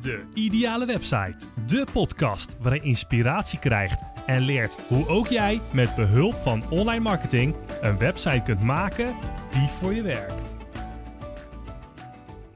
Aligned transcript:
De 0.00 0.24
Ideale 0.34 0.86
Website. 0.86 1.36
De 1.66 1.86
podcast 1.92 2.56
waarin 2.60 2.80
je 2.82 2.88
inspiratie 2.88 3.58
krijgt 3.58 4.02
en 4.26 4.40
leert 4.40 4.76
hoe 4.88 5.08
ook 5.08 5.26
jij 5.26 5.60
met 5.72 5.94
behulp 5.94 6.34
van 6.34 6.70
online 6.70 7.02
marketing 7.02 7.54
een 7.80 7.98
website 7.98 8.42
kunt 8.44 8.60
maken 8.60 9.14
die 9.50 9.68
voor 9.80 9.94
je 9.94 10.02
werkt. 10.02 10.56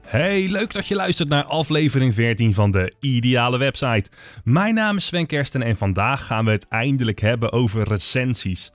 Hey, 0.01 0.47
leuk 0.47 0.73
dat 0.73 0.87
je 0.87 0.95
luistert 0.95 1.29
naar 1.29 1.43
aflevering 1.43 2.13
14 2.13 2.53
van 2.53 2.71
de 2.71 2.93
Ideale 2.99 3.57
Website. 3.57 4.09
Mijn 4.43 4.73
naam 4.73 4.97
is 4.97 5.05
Sven 5.05 5.25
Kersten 5.25 5.61
en 5.61 5.75
vandaag 5.75 6.25
gaan 6.25 6.45
we 6.45 6.51
het 6.51 6.67
eindelijk 6.67 7.19
hebben 7.19 7.51
over 7.51 7.87
recensies. 7.87 8.71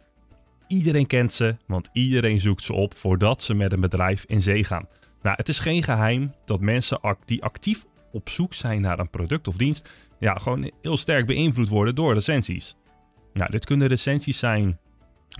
Iedereen 0.66 1.06
kent 1.06 1.32
ze, 1.32 1.56
want 1.66 1.88
iedereen 1.92 2.40
zoekt 2.40 2.62
ze 2.62 2.72
op 2.72 2.96
voordat 2.96 3.42
ze 3.42 3.54
met 3.54 3.72
een 3.72 3.80
bedrijf 3.80 4.24
in 4.26 4.42
zee 4.42 4.64
gaan. 4.64 4.88
Nou, 5.22 5.36
het 5.36 5.48
is 5.48 5.58
geen 5.58 5.82
geheim 5.82 6.34
dat 6.44 6.60
mensen 6.60 7.00
die 7.24 7.42
actief 7.42 7.84
op 8.12 8.28
zoek 8.28 8.54
zijn 8.54 8.80
naar 8.80 8.98
een 8.98 9.10
product 9.10 9.48
of 9.48 9.56
dienst, 9.56 9.88
ja, 10.18 10.34
gewoon 10.34 10.70
heel 10.82 10.96
sterk 10.96 11.26
beïnvloed 11.26 11.68
worden 11.68 11.94
door 11.94 12.14
recensies. 12.14 12.76
Nou, 13.32 13.50
dit 13.50 13.64
kunnen 13.64 13.88
recensies 13.88 14.38
zijn 14.38 14.78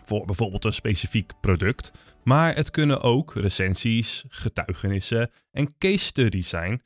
voor 0.05 0.27
bijvoorbeeld 0.27 0.65
een 0.65 0.73
specifiek 0.73 1.33
product, 1.41 1.93
maar 2.25 2.55
het 2.55 2.71
kunnen 2.71 3.01
ook 3.01 3.35
recensies, 3.35 4.25
getuigenissen 4.29 5.31
en 5.51 5.79
case 5.79 6.05
studies 6.05 6.49
zijn 6.49 6.83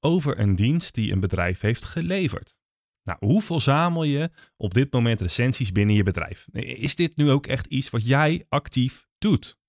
over 0.00 0.38
een 0.38 0.56
dienst 0.56 0.94
die 0.94 1.12
een 1.12 1.20
bedrijf 1.20 1.60
heeft 1.60 1.84
geleverd. 1.84 2.54
Nou, 3.02 3.18
hoe 3.20 3.42
verzamel 3.42 4.02
je 4.02 4.30
op 4.56 4.74
dit 4.74 4.92
moment 4.92 5.20
recensies 5.20 5.72
binnen 5.72 5.94
je 5.94 6.02
bedrijf? 6.02 6.46
Is 6.52 6.94
dit 6.94 7.16
nu 7.16 7.30
ook 7.30 7.46
echt 7.46 7.66
iets 7.66 7.90
wat 7.90 8.06
jij 8.06 8.44
actief 8.48 9.06
doet? 9.18 9.60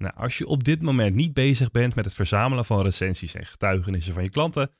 Nou, 0.00 0.14
als 0.14 0.38
je 0.38 0.46
op 0.46 0.64
dit 0.64 0.82
moment 0.82 1.14
niet 1.14 1.34
bezig 1.34 1.70
bent 1.70 1.94
met 1.94 2.04
het 2.04 2.14
verzamelen 2.14 2.64
van 2.64 2.82
recensies 2.82 3.34
en 3.34 3.46
getuigenissen 3.46 4.14
van 4.14 4.22
je 4.22 4.28
klanten, 4.28 4.70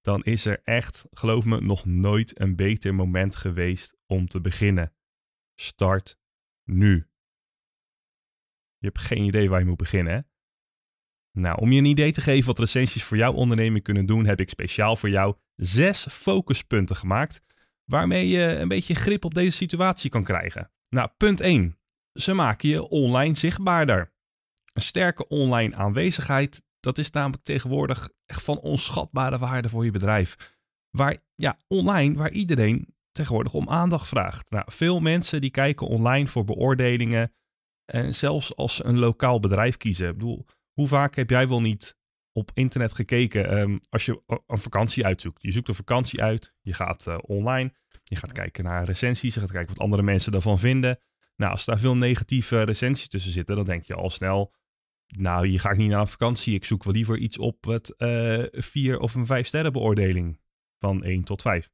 dan 0.00 0.22
is 0.22 0.44
er 0.44 0.60
echt, 0.64 1.04
geloof 1.10 1.44
me, 1.44 1.60
nog 1.60 1.84
nooit 1.84 2.40
een 2.40 2.56
beter 2.56 2.94
moment 2.94 3.36
geweest 3.36 3.96
om 4.06 4.26
te 4.26 4.40
beginnen. 4.40 4.92
Start 5.54 6.18
nu. 6.64 7.08
Je 8.78 8.86
hebt 8.86 8.98
geen 8.98 9.24
idee 9.24 9.48
waar 9.48 9.60
je 9.60 9.66
moet 9.66 9.76
beginnen, 9.76 10.12
hè? 10.12 10.20
Nou, 11.32 11.60
om 11.60 11.72
je 11.72 11.78
een 11.78 11.84
idee 11.84 12.12
te 12.12 12.20
geven 12.20 12.46
wat 12.46 12.58
recensies 12.58 13.04
voor 13.04 13.16
jouw 13.16 13.32
onderneming 13.32 13.84
kunnen 13.84 14.06
doen, 14.06 14.24
heb 14.24 14.40
ik 14.40 14.50
speciaal 14.50 14.96
voor 14.96 15.10
jou 15.10 15.36
zes 15.56 16.06
focuspunten 16.10 16.96
gemaakt, 16.96 17.40
waarmee 17.84 18.28
je 18.28 18.40
een 18.40 18.68
beetje 18.68 18.94
grip 18.94 19.24
op 19.24 19.34
deze 19.34 19.56
situatie 19.56 20.10
kan 20.10 20.24
krijgen. 20.24 20.70
Nou, 20.88 21.08
punt 21.16 21.40
1. 21.40 21.78
Ze 22.12 22.32
maken 22.32 22.68
je 22.68 22.88
online 22.88 23.34
zichtbaarder. 23.34 24.12
Een 24.80 24.86
sterke 24.86 25.28
online 25.28 25.76
aanwezigheid, 25.76 26.62
dat 26.80 26.98
is 26.98 27.10
namelijk 27.10 27.42
tegenwoordig 27.42 28.10
echt 28.26 28.42
van 28.42 28.60
onschatbare 28.60 29.38
waarde 29.38 29.68
voor 29.68 29.84
je 29.84 29.90
bedrijf. 29.90 30.56
Waar, 30.90 31.16
ja, 31.34 31.58
online, 31.66 32.16
waar 32.16 32.30
iedereen 32.30 32.94
tegenwoordig 33.12 33.54
om 33.54 33.68
aandacht 33.68 34.08
vraagt. 34.08 34.50
Nou, 34.50 34.64
veel 34.66 35.00
mensen 35.00 35.40
die 35.40 35.50
kijken 35.50 35.86
online 35.86 36.28
voor 36.28 36.44
beoordelingen. 36.44 37.32
En 37.84 38.14
zelfs 38.14 38.56
als 38.56 38.74
ze 38.74 38.84
een 38.84 38.98
lokaal 38.98 39.40
bedrijf 39.40 39.76
kiezen. 39.76 40.08
Ik 40.08 40.16
bedoel, 40.16 40.46
hoe 40.72 40.88
vaak 40.88 41.14
heb 41.14 41.30
jij 41.30 41.48
wel 41.48 41.60
niet 41.60 41.96
op 42.32 42.50
internet 42.54 42.92
gekeken 42.92 43.58
um, 43.58 43.80
als 43.88 44.04
je 44.04 44.22
een 44.46 44.58
vakantie 44.58 45.04
uitzoekt? 45.04 45.42
Je 45.42 45.52
zoekt 45.52 45.68
een 45.68 45.74
vakantie 45.74 46.22
uit, 46.22 46.54
je 46.60 46.74
gaat 46.74 47.06
uh, 47.06 47.18
online, 47.20 47.74
je 48.02 48.16
gaat 48.16 48.32
kijken 48.32 48.64
naar 48.64 48.84
recensies, 48.84 49.34
je 49.34 49.40
gaat 49.40 49.52
kijken 49.52 49.74
wat 49.74 49.84
andere 49.84 50.02
mensen 50.02 50.32
daarvan 50.32 50.58
vinden. 50.58 50.98
Nou, 51.36 51.52
als 51.52 51.64
daar 51.64 51.78
veel 51.78 51.96
negatieve 51.96 52.62
recensies 52.62 53.08
tussen 53.08 53.32
zitten, 53.32 53.56
dan 53.56 53.64
denk 53.64 53.82
je 53.82 53.94
al 53.94 54.10
snel, 54.10 54.52
nou, 55.18 55.46
hier 55.46 55.60
ga 55.60 55.70
ik 55.70 55.76
niet 55.76 55.90
naar 55.90 56.00
een 56.00 56.06
vakantie. 56.06 56.54
Ik 56.54 56.64
zoek 56.64 56.84
wel 56.84 56.92
liever 56.92 57.18
iets 57.18 57.38
op 57.38 57.64
het 57.64 57.94
uh, 57.98 58.44
vier 58.50 58.98
of 58.98 59.14
een 59.14 59.26
vijf 59.26 59.46
sterren 59.46 59.72
beoordeling 59.72 60.40
van 60.78 61.04
1 61.04 61.24
tot 61.24 61.42
5. 61.42 61.70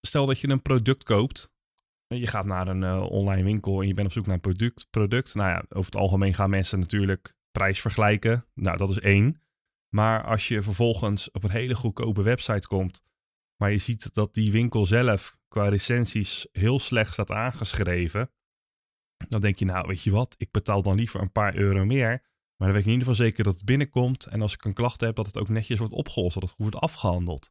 Stel 0.00 0.26
dat 0.26 0.40
je 0.40 0.48
een 0.48 0.62
product 0.62 1.02
koopt. 1.02 1.54
Je 2.06 2.26
gaat 2.26 2.44
naar 2.44 2.68
een 2.68 2.82
uh, 2.82 3.02
online 3.10 3.42
winkel 3.42 3.80
en 3.80 3.86
je 3.86 3.94
bent 3.94 4.06
op 4.06 4.12
zoek 4.12 4.26
naar 4.26 4.34
een 4.34 4.40
product, 4.40 4.86
product. 4.90 5.34
Nou 5.34 5.48
ja, 5.48 5.64
over 5.68 5.92
het 5.92 5.96
algemeen 5.96 6.34
gaan 6.34 6.50
mensen 6.50 6.78
natuurlijk 6.78 7.36
prijs 7.50 7.80
vergelijken. 7.80 8.46
Nou, 8.54 8.76
dat 8.76 8.90
is 8.90 8.98
één. 8.98 9.42
Maar 9.88 10.24
als 10.24 10.48
je 10.48 10.62
vervolgens 10.62 11.30
op 11.30 11.44
een 11.44 11.50
hele 11.50 11.74
goedkope 11.74 12.22
website 12.22 12.66
komt, 12.66 13.04
maar 13.56 13.70
je 13.70 13.78
ziet 13.78 14.14
dat 14.14 14.34
die 14.34 14.52
winkel 14.52 14.86
zelf 14.86 15.36
qua 15.48 15.68
recensies 15.68 16.46
heel 16.52 16.78
slecht 16.78 17.12
staat 17.12 17.30
aangeschreven, 17.30 18.30
dan 19.28 19.40
denk 19.40 19.58
je, 19.58 19.64
nou, 19.64 19.86
weet 19.86 20.02
je 20.02 20.10
wat, 20.10 20.34
ik 20.38 20.50
betaal 20.50 20.82
dan 20.82 20.96
liever 20.96 21.20
een 21.20 21.32
paar 21.32 21.56
euro 21.56 21.84
meer. 21.84 22.08
Maar 22.56 22.68
dan 22.68 22.76
weet 22.76 22.86
ik 22.86 22.92
in 22.92 22.92
ieder 22.92 23.08
geval 23.08 23.24
zeker 23.26 23.44
dat 23.44 23.54
het 23.54 23.64
binnenkomt. 23.64 24.26
En 24.26 24.42
als 24.42 24.52
ik 24.52 24.64
een 24.64 24.72
klacht 24.72 25.00
heb, 25.00 25.16
dat 25.16 25.26
het 25.26 25.38
ook 25.38 25.48
netjes 25.48 25.78
wordt 25.78 25.94
opgelost, 25.94 26.34
dat 26.34 26.42
het 26.42 26.52
goed 26.52 26.62
wordt 26.62 26.76
afgehandeld. 26.76 27.50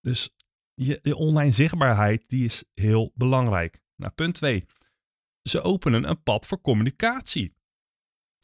Dus 0.00 0.30
je, 0.74 1.16
online 1.16 1.52
zichtbaarheid, 1.52 2.28
die 2.28 2.44
is 2.44 2.64
heel 2.74 3.12
belangrijk. 3.14 3.80
Nou, 3.96 4.12
punt 4.12 4.34
2. 4.34 4.64
Ze 5.42 5.60
openen 5.60 6.08
een 6.08 6.22
pad 6.22 6.46
voor 6.46 6.60
communicatie. 6.60 7.54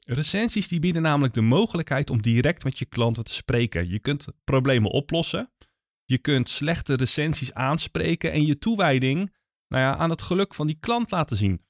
Recensies 0.06 0.68
die 0.68 0.80
bieden 0.80 1.02
namelijk 1.02 1.34
de 1.34 1.40
mogelijkheid 1.40 2.10
om 2.10 2.22
direct 2.22 2.64
met 2.64 2.78
je 2.78 2.84
klanten 2.84 3.24
te 3.24 3.32
spreken. 3.32 3.88
Je 3.88 3.98
kunt 3.98 4.26
problemen 4.44 4.90
oplossen. 4.90 5.52
Je 6.04 6.18
kunt 6.18 6.48
slechte 6.48 6.94
recensies 6.94 7.52
aanspreken 7.52 8.32
en 8.32 8.46
je 8.46 8.58
toewijding 8.58 9.36
nou 9.70 9.82
ja, 9.82 9.96
aan 9.96 10.10
het 10.10 10.22
geluk 10.22 10.54
van 10.54 10.66
die 10.66 10.78
klant 10.80 11.10
laten 11.10 11.36
zien. 11.36 11.64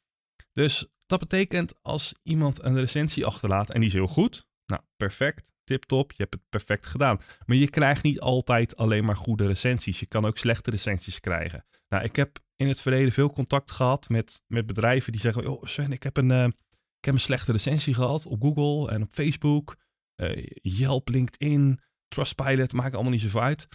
Dus 0.53 0.87
dat 1.07 1.19
betekent 1.19 1.75
als 1.83 2.15
iemand 2.23 2.63
een 2.63 2.79
recensie 2.79 3.27
achterlaat 3.27 3.71
en 3.71 3.81
die 3.81 3.89
is 3.89 3.95
heel 3.95 4.07
goed, 4.07 4.47
nou 4.67 4.83
perfect, 4.97 5.53
tip 5.65 5.85
top, 5.85 6.11
je 6.11 6.23
hebt 6.23 6.35
het 6.35 6.43
perfect 6.49 6.87
gedaan. 6.87 7.21
Maar 7.47 7.57
je 7.57 7.71
krijgt 7.71 8.03
niet 8.03 8.21
altijd 8.21 8.77
alleen 8.77 9.05
maar 9.05 9.17
goede 9.17 9.47
recensies. 9.47 10.01
Je 10.01 10.07
kan 10.07 10.25
ook 10.25 10.39
slechte 10.39 10.71
recensies 10.71 11.21
krijgen. 11.21 11.65
Nou, 11.89 12.05
ik 12.05 12.17
heb 12.17 12.39
in 12.57 12.69
het 12.69 12.81
verleden 12.81 13.13
veel 13.13 13.31
contact 13.31 13.71
gehad 13.71 14.09
met, 14.09 14.43
met 14.47 14.67
bedrijven 14.67 15.13
die 15.13 15.21
zeggen: 15.21 15.47
Oh, 15.47 15.65
Sven, 15.65 15.93
ik 15.93 16.03
heb, 16.03 16.17
een, 16.17 16.31
uh, 16.31 16.45
ik 16.45 17.05
heb 17.05 17.15
een 17.15 17.21
slechte 17.21 17.53
recensie 17.53 17.95
gehad 17.95 18.27
op 18.27 18.43
Google 18.43 18.91
en 18.91 19.03
op 19.03 19.13
Facebook. 19.13 19.77
Uh, 20.17 20.47
Yelp, 20.63 21.09
LinkedIn, 21.09 21.81
Trustpilot, 22.09 22.73
maakt 22.73 22.95
allemaal 22.95 23.13
niet 23.13 23.21
zoveel 23.21 23.43
uit. 23.43 23.69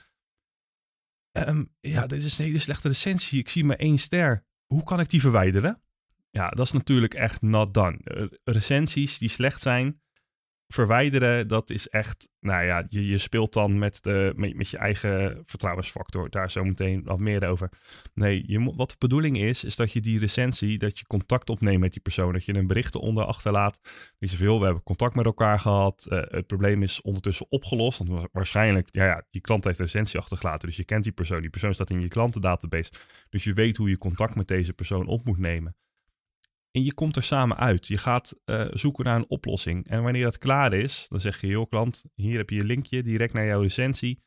Um, 1.38 1.70
ja, 1.80 2.08
dit 2.08 2.24
is 2.24 2.38
een 2.38 2.46
hele 2.46 2.60
slechte 2.60 2.88
recensie. 2.88 3.40
Ik 3.40 3.50
zie 3.50 3.64
maar 3.64 3.76
één 3.76 3.98
ster. 3.98 4.46
Hoe 4.66 4.84
kan 4.84 5.00
ik 5.00 5.10
die 5.10 5.22
verwijderen? 5.22 5.82
Ja, 6.30 6.50
dat 6.50 6.66
is 6.66 6.72
natuurlijk 6.72 7.14
echt 7.14 7.42
not 7.42 7.74
done. 7.74 8.00
Uh, 8.04 8.28
recensies 8.44 9.18
die 9.18 9.30
slecht 9.30 9.62
zijn, 9.62 10.02
verwijderen, 10.76 11.48
dat 11.48 11.70
is 11.70 11.88
echt, 11.88 12.30
nou 12.40 12.66
ja, 12.66 12.86
je, 12.90 13.08
je 13.08 13.18
speelt 13.18 13.54
dan 13.54 13.78
met, 13.78 14.04
de, 14.04 14.34
met, 14.36 14.56
met 14.56 14.70
je 14.70 14.78
eigen 14.78 15.44
vertrouwensfactor. 15.46 16.30
Daar 16.30 16.52
zo 16.52 16.64
meteen 16.64 17.04
wat 17.04 17.20
meer 17.20 17.48
over. 17.48 17.70
Nee, 18.14 18.44
je, 18.48 18.74
wat 18.76 18.90
de 18.90 18.96
bedoeling 19.00 19.38
is, 19.38 19.64
is 19.64 19.76
dat 19.76 19.92
je 19.92 20.02
die 20.02 20.20
recensie, 20.20 20.78
dat 20.78 21.00
je 21.00 21.06
contact 21.06 21.50
opneemt 21.50 21.80
met 21.80 21.92
die 21.92 22.02
persoon. 22.02 22.34
Dat 22.34 22.46
je 22.46 22.56
een 22.56 22.68
bericht 22.68 22.96
onder 22.96 23.24
achterlaat. 23.24 23.80
Die 24.20 24.30
zoveel, 24.30 24.60
we 24.60 24.66
hebben 24.66 24.84
contact 24.84 25.16
met 25.16 25.26
elkaar 25.26 25.60
gehad. 25.60 26.08
Uh, 26.10 26.22
het 26.26 26.48
probleem 26.48 26.84
is 26.84 27.02
ondertussen 27.02 27.46
opgelost. 27.50 27.98
Want 27.98 28.28
waarschijnlijk, 28.32 28.88
ja, 28.92 29.06
ja, 29.06 29.24
die 29.30 29.42
klant 29.42 29.64
heeft 29.64 29.80
een 29.80 29.86
recensie 29.86 30.20
achtergelaten. 30.20 30.68
Dus 30.68 30.78
je 30.78 30.86
kent 30.86 31.04
die 31.04 31.14
persoon. 31.14 31.42
Die 31.42 31.50
persoon 31.50 31.74
staat 31.74 31.90
in 31.90 32.02
je 32.02 32.08
klantendatabase. 32.08 32.92
Dus 33.30 33.44
je 33.44 33.54
weet 33.54 33.78
hoe 33.78 33.90
je 33.90 33.98
contact 33.98 34.36
met 34.36 34.48
deze 34.48 34.74
persoon 34.74 35.08
op 35.08 35.26
moet 35.26 35.40
nemen. 35.40 35.76
En 36.76 36.84
je 36.84 36.94
komt 36.94 37.16
er 37.16 37.24
samen 37.24 37.58
uit. 37.58 37.88
Je 37.88 37.98
gaat 37.98 38.36
uh, 38.46 38.66
zoeken 38.72 39.06
naar 39.06 39.16
een 39.16 39.30
oplossing. 39.30 39.88
En 39.88 40.04
wanneer 40.04 40.24
dat 40.24 40.38
klaar 40.38 40.74
is, 40.74 41.06
dan 41.10 41.20
zeg 41.20 41.42
je, 41.42 41.48
joh 41.48 41.70
klant, 41.70 42.04
hier 42.14 42.38
heb 42.38 42.50
je 42.50 42.56
je 42.56 42.66
linkje 42.66 43.04
direct 43.04 43.34
naar 43.34 43.46
jouw 43.46 43.62
recensie. 43.62 44.24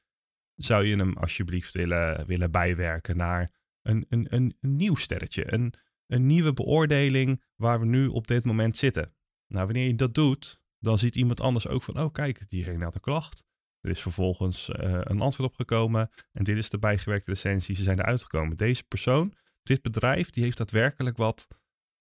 Zou 0.54 0.84
je 0.84 0.96
hem 0.96 1.16
alsjeblieft 1.16 1.74
willen, 1.74 2.26
willen 2.26 2.50
bijwerken 2.50 3.16
naar 3.16 3.52
een, 3.82 4.06
een, 4.08 4.26
een, 4.30 4.56
nieuw 4.60 4.94
sterretje, 4.94 5.52
een, 5.52 5.74
een 6.06 6.26
nieuwe 6.26 6.52
beoordeling 6.52 7.44
waar 7.56 7.80
we 7.80 7.86
nu 7.86 8.06
op 8.06 8.26
dit 8.26 8.44
moment 8.44 8.76
zitten. 8.76 9.14
Nou, 9.46 9.64
wanneer 9.64 9.86
je 9.86 9.94
dat 9.94 10.14
doet, 10.14 10.60
dan 10.78 10.98
ziet 10.98 11.16
iemand 11.16 11.40
anders 11.40 11.68
ook 11.68 11.82
van, 11.82 12.00
oh 12.00 12.12
kijk, 12.12 12.50
diegene 12.50 12.84
had 12.84 12.94
een 12.94 13.00
klacht. 13.00 13.44
Er 13.80 13.90
is 13.90 14.00
vervolgens 14.00 14.68
uh, 14.68 15.00
een 15.02 15.20
antwoord 15.20 15.50
op 15.50 15.56
gekomen 15.56 16.10
en 16.32 16.44
dit 16.44 16.56
is 16.56 16.70
de 16.70 16.78
bijgewerkte 16.78 17.30
recensie, 17.30 17.74
ze 17.74 17.82
zijn 17.82 17.98
eruit 17.98 18.22
gekomen. 18.22 18.56
Deze 18.56 18.84
persoon, 18.84 19.34
dit 19.62 19.82
bedrijf, 19.82 20.30
die 20.30 20.42
heeft 20.42 20.58
daadwerkelijk 20.58 21.16
wat 21.16 21.46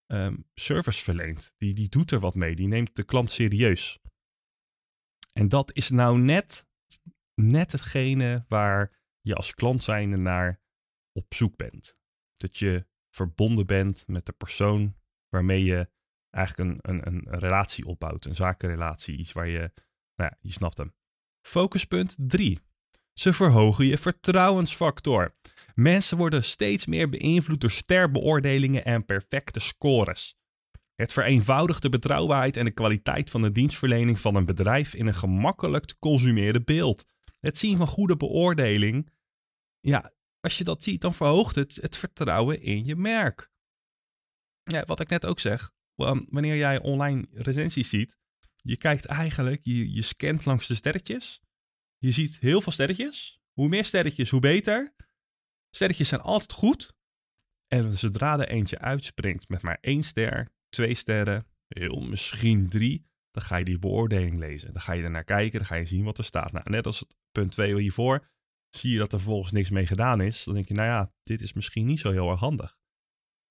um, 0.07 0.45
service 0.54 1.04
verleent. 1.04 1.54
Die, 1.57 1.74
die 1.74 1.89
doet 1.89 2.12
er 2.12 2.19
wat 2.19 2.36
mee. 2.36 2.56
Die 2.56 2.68
neemt 2.68 2.95
de 2.95 3.06
klant 3.06 3.31
serieus. 3.31 4.00
En 5.33 5.48
dat 5.48 5.75
is 5.75 5.89
nou 5.89 6.19
net, 6.19 6.65
net 7.36 7.71
hetgene 7.71 8.45
waar 8.48 9.00
je 9.21 9.36
als 9.36 9.54
klant 9.54 9.83
zijnde 9.83 10.18
naar 10.18 10.62
op 11.12 11.33
zoek 11.33 11.56
bent. 11.56 11.98
Dat 12.36 12.57
je 12.57 12.88
verbonden 13.09 13.65
bent 13.65 14.07
met 14.07 14.25
de 14.25 14.31
persoon 14.31 14.95
waarmee 15.30 15.63
je 15.63 15.89
eigenlijk 16.30 16.69
een, 16.69 16.92
een, 16.92 17.07
een 17.07 17.39
relatie 17.39 17.86
opbouwt. 17.86 18.25
Een 18.25 18.36
zakenrelatie. 18.36 19.18
Iets 19.18 19.31
waar 19.31 19.48
je, 19.48 19.71
nou 20.15 20.30
ja, 20.31 20.38
je 20.42 20.51
snapt 20.51 20.77
hem. 20.77 20.94
Focuspunt 21.42 22.15
3. 22.19 22.59
Ze 23.17 23.33
verhogen 23.33 23.85
je 23.85 23.97
vertrouwensfactor. 23.97 25.35
Mensen 25.75 26.17
worden 26.17 26.43
steeds 26.43 26.85
meer 26.85 27.09
beïnvloed 27.09 27.61
door 27.61 27.71
sterbeoordelingen 27.71 28.85
en 28.85 29.05
perfecte 29.05 29.59
scores. 29.59 30.35
Het 30.95 31.13
vereenvoudigt 31.13 31.81
de 31.81 31.89
betrouwbaarheid 31.89 32.57
en 32.57 32.65
de 32.65 32.71
kwaliteit 32.71 33.29
van 33.29 33.41
de 33.41 33.51
dienstverlening 33.51 34.19
van 34.19 34.35
een 34.35 34.45
bedrijf 34.45 34.93
in 34.93 35.07
een 35.07 35.13
gemakkelijk 35.13 35.85
te 35.85 35.99
consumeren 35.99 36.63
beeld. 36.63 37.05
Het 37.39 37.57
zien 37.57 37.77
van 37.77 37.87
goede 37.87 38.17
beoordeling, 38.17 39.09
ja, 39.79 40.13
als 40.39 40.57
je 40.57 40.63
dat 40.63 40.83
ziet, 40.83 41.01
dan 41.01 41.13
verhoogt 41.13 41.55
het 41.55 41.75
het 41.75 41.97
vertrouwen 41.97 42.61
in 42.61 42.85
je 42.85 42.95
merk. 42.95 43.51
Ja, 44.63 44.83
wat 44.85 44.99
ik 44.99 45.09
net 45.09 45.25
ook 45.25 45.39
zeg, 45.39 45.71
wanneer 45.95 46.55
jij 46.55 46.81
online 46.81 47.27
recensies 47.31 47.89
ziet, 47.89 48.17
je 48.55 48.77
kijkt 48.77 49.05
eigenlijk, 49.05 49.59
je, 49.63 49.93
je 49.93 50.01
scant 50.01 50.45
langs 50.45 50.67
de 50.67 50.75
sterretjes. 50.75 51.41
Je 51.97 52.11
ziet 52.11 52.38
heel 52.39 52.61
veel 52.61 52.71
sterretjes. 52.71 53.41
Hoe 53.53 53.67
meer 53.67 53.85
sterretjes, 53.85 54.29
hoe 54.29 54.39
beter. 54.39 54.95
Sterretjes 55.69 56.07
zijn 56.07 56.21
altijd 56.21 56.51
goed. 56.51 56.95
En 57.67 57.97
zodra 57.97 58.39
er 58.39 58.47
eentje 58.47 58.79
uitspringt 58.79 59.49
met 59.49 59.61
maar 59.61 59.77
één 59.81 60.03
ster, 60.03 60.51
twee 60.69 60.95
sterren, 60.95 61.47
heel 61.67 61.99
misschien 61.99 62.69
drie, 62.69 63.05
dan 63.31 63.44
ga 63.44 63.55
je 63.55 63.65
die 63.65 63.79
beoordeling 63.79 64.38
lezen. 64.38 64.73
Dan 64.73 64.81
ga 64.81 64.94
je 64.94 65.03
er 65.03 65.09
naar 65.09 65.23
kijken, 65.23 65.59
dan 65.59 65.67
ga 65.67 65.75
je 65.75 65.85
zien 65.85 66.03
wat 66.03 66.17
er 66.17 66.23
staat. 66.23 66.51
Nou, 66.51 66.69
net 66.69 66.85
als 66.85 67.05
punt 67.31 67.51
2 67.51 67.79
hiervoor, 67.79 68.29
zie 68.69 68.91
je 68.91 68.97
dat 68.97 69.13
er 69.13 69.19
vervolgens 69.19 69.51
niks 69.51 69.69
mee 69.69 69.85
gedaan 69.85 70.21
is. 70.21 70.44
Dan 70.44 70.53
denk 70.53 70.67
je, 70.67 70.73
nou 70.73 70.88
ja, 70.88 71.13
dit 71.23 71.41
is 71.41 71.53
misschien 71.53 71.85
niet 71.85 71.99
zo 71.99 72.11
heel 72.11 72.29
erg 72.29 72.39
handig. 72.39 72.77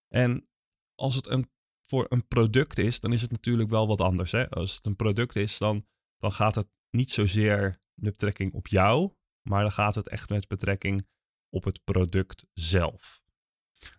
En 0.09 0.49
als 0.95 1.15
het 1.15 1.27
een, 1.27 1.51
voor 1.87 2.07
een 2.09 2.27
product 2.27 2.79
is, 2.79 3.01
dan 3.01 3.13
is 3.13 3.23
het 3.23 3.31
natuurlijk 3.31 3.71
wel 3.71 3.87
wat 3.87 4.01
anders. 4.01 4.33
Hè? 4.33 4.51
Als 4.51 4.77
het 4.77 4.87
een 4.87 4.97
product 4.97 5.37
is, 5.37 5.59
dan, 5.59 5.87
dan 6.19 6.33
gaat 6.33 6.55
het 6.55 6.69
niet 6.91 7.11
zozeer 7.11 7.81
met 8.01 8.11
betrekking 8.11 8.53
op 8.53 8.67
jou, 8.67 9.13
maar 9.43 9.63
dan 9.63 9.73
gaat 9.73 9.95
het 9.95 10.09
echt 10.09 10.29
met 10.29 10.49
betrekking 10.49 11.07
op 11.49 11.65
het 11.65 11.85
product 11.85 12.47
zelf. 12.53 13.23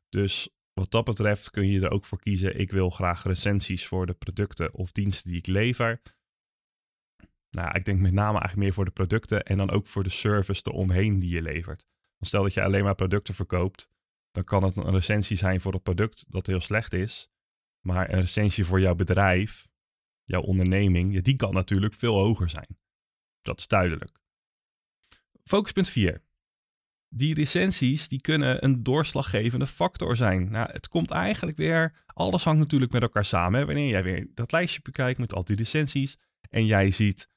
Dus 0.09 0.49
wat 0.73 0.91
dat 0.91 1.03
betreft 1.03 1.49
kun 1.49 1.67
je 1.67 1.81
er 1.81 1.91
ook 1.91 2.05
voor 2.05 2.19
kiezen. 2.19 2.59
Ik 2.59 2.71
wil 2.71 2.89
graag 2.89 3.23
recensies 3.23 3.87
voor 3.87 4.05
de 4.05 4.13
producten 4.13 4.73
of 4.73 4.91
diensten 4.91 5.29
die 5.29 5.39
ik 5.39 5.47
lever. 5.47 6.01
Nou, 7.49 7.71
ik 7.73 7.85
denk 7.85 7.99
met 7.99 8.13
name 8.13 8.39
eigenlijk 8.39 8.57
meer 8.57 8.73
voor 8.73 8.85
de 8.85 8.91
producten 8.91 9.43
en 9.43 9.57
dan 9.57 9.69
ook 9.69 9.87
voor 9.87 10.03
de 10.03 10.09
service 10.09 10.61
eromheen 10.63 11.19
die 11.19 11.29
je 11.29 11.41
levert. 11.41 11.85
stel 12.19 12.43
dat 12.43 12.53
je 12.53 12.63
alleen 12.63 12.83
maar 12.83 12.95
producten 12.95 13.33
verkoopt, 13.33 13.89
dan 14.31 14.43
kan 14.43 14.63
het 14.63 14.75
een 14.75 14.91
recensie 14.91 15.37
zijn 15.37 15.61
voor 15.61 15.73
het 15.73 15.83
product 15.83 16.25
dat 16.27 16.47
heel 16.47 16.61
slecht 16.61 16.93
is. 16.93 17.29
Maar 17.85 18.09
een 18.09 18.19
recensie 18.19 18.65
voor 18.65 18.79
jouw 18.79 18.95
bedrijf, 18.95 19.67
jouw 20.23 20.41
onderneming, 20.41 21.21
die 21.21 21.35
kan 21.35 21.53
natuurlijk 21.53 21.93
veel 21.93 22.15
hoger 22.15 22.49
zijn. 22.49 22.77
Dat 23.41 23.59
is 23.59 23.67
duidelijk. 23.67 24.19
Focuspunt 25.43 25.89
4 25.89 26.25
die 27.09 27.33
recensies 27.33 28.07
die 28.07 28.21
kunnen 28.21 28.63
een 28.63 28.83
doorslaggevende 28.83 29.67
factor 29.67 30.15
zijn. 30.15 30.51
Nou, 30.51 30.71
het 30.71 30.87
komt 30.87 31.11
eigenlijk 31.11 31.57
weer, 31.57 32.03
alles 32.05 32.43
hangt 32.43 32.59
natuurlijk 32.59 32.91
met 32.91 33.01
elkaar 33.01 33.25
samen. 33.25 33.65
Wanneer 33.65 33.89
jij 33.89 34.03
weer 34.03 34.27
dat 34.33 34.51
lijstje 34.51 34.81
bekijkt 34.81 35.19
met 35.19 35.33
al 35.33 35.43
die 35.43 35.55
recensies 35.55 36.17
en 36.49 36.65
jij 36.65 36.91
ziet 36.91 37.29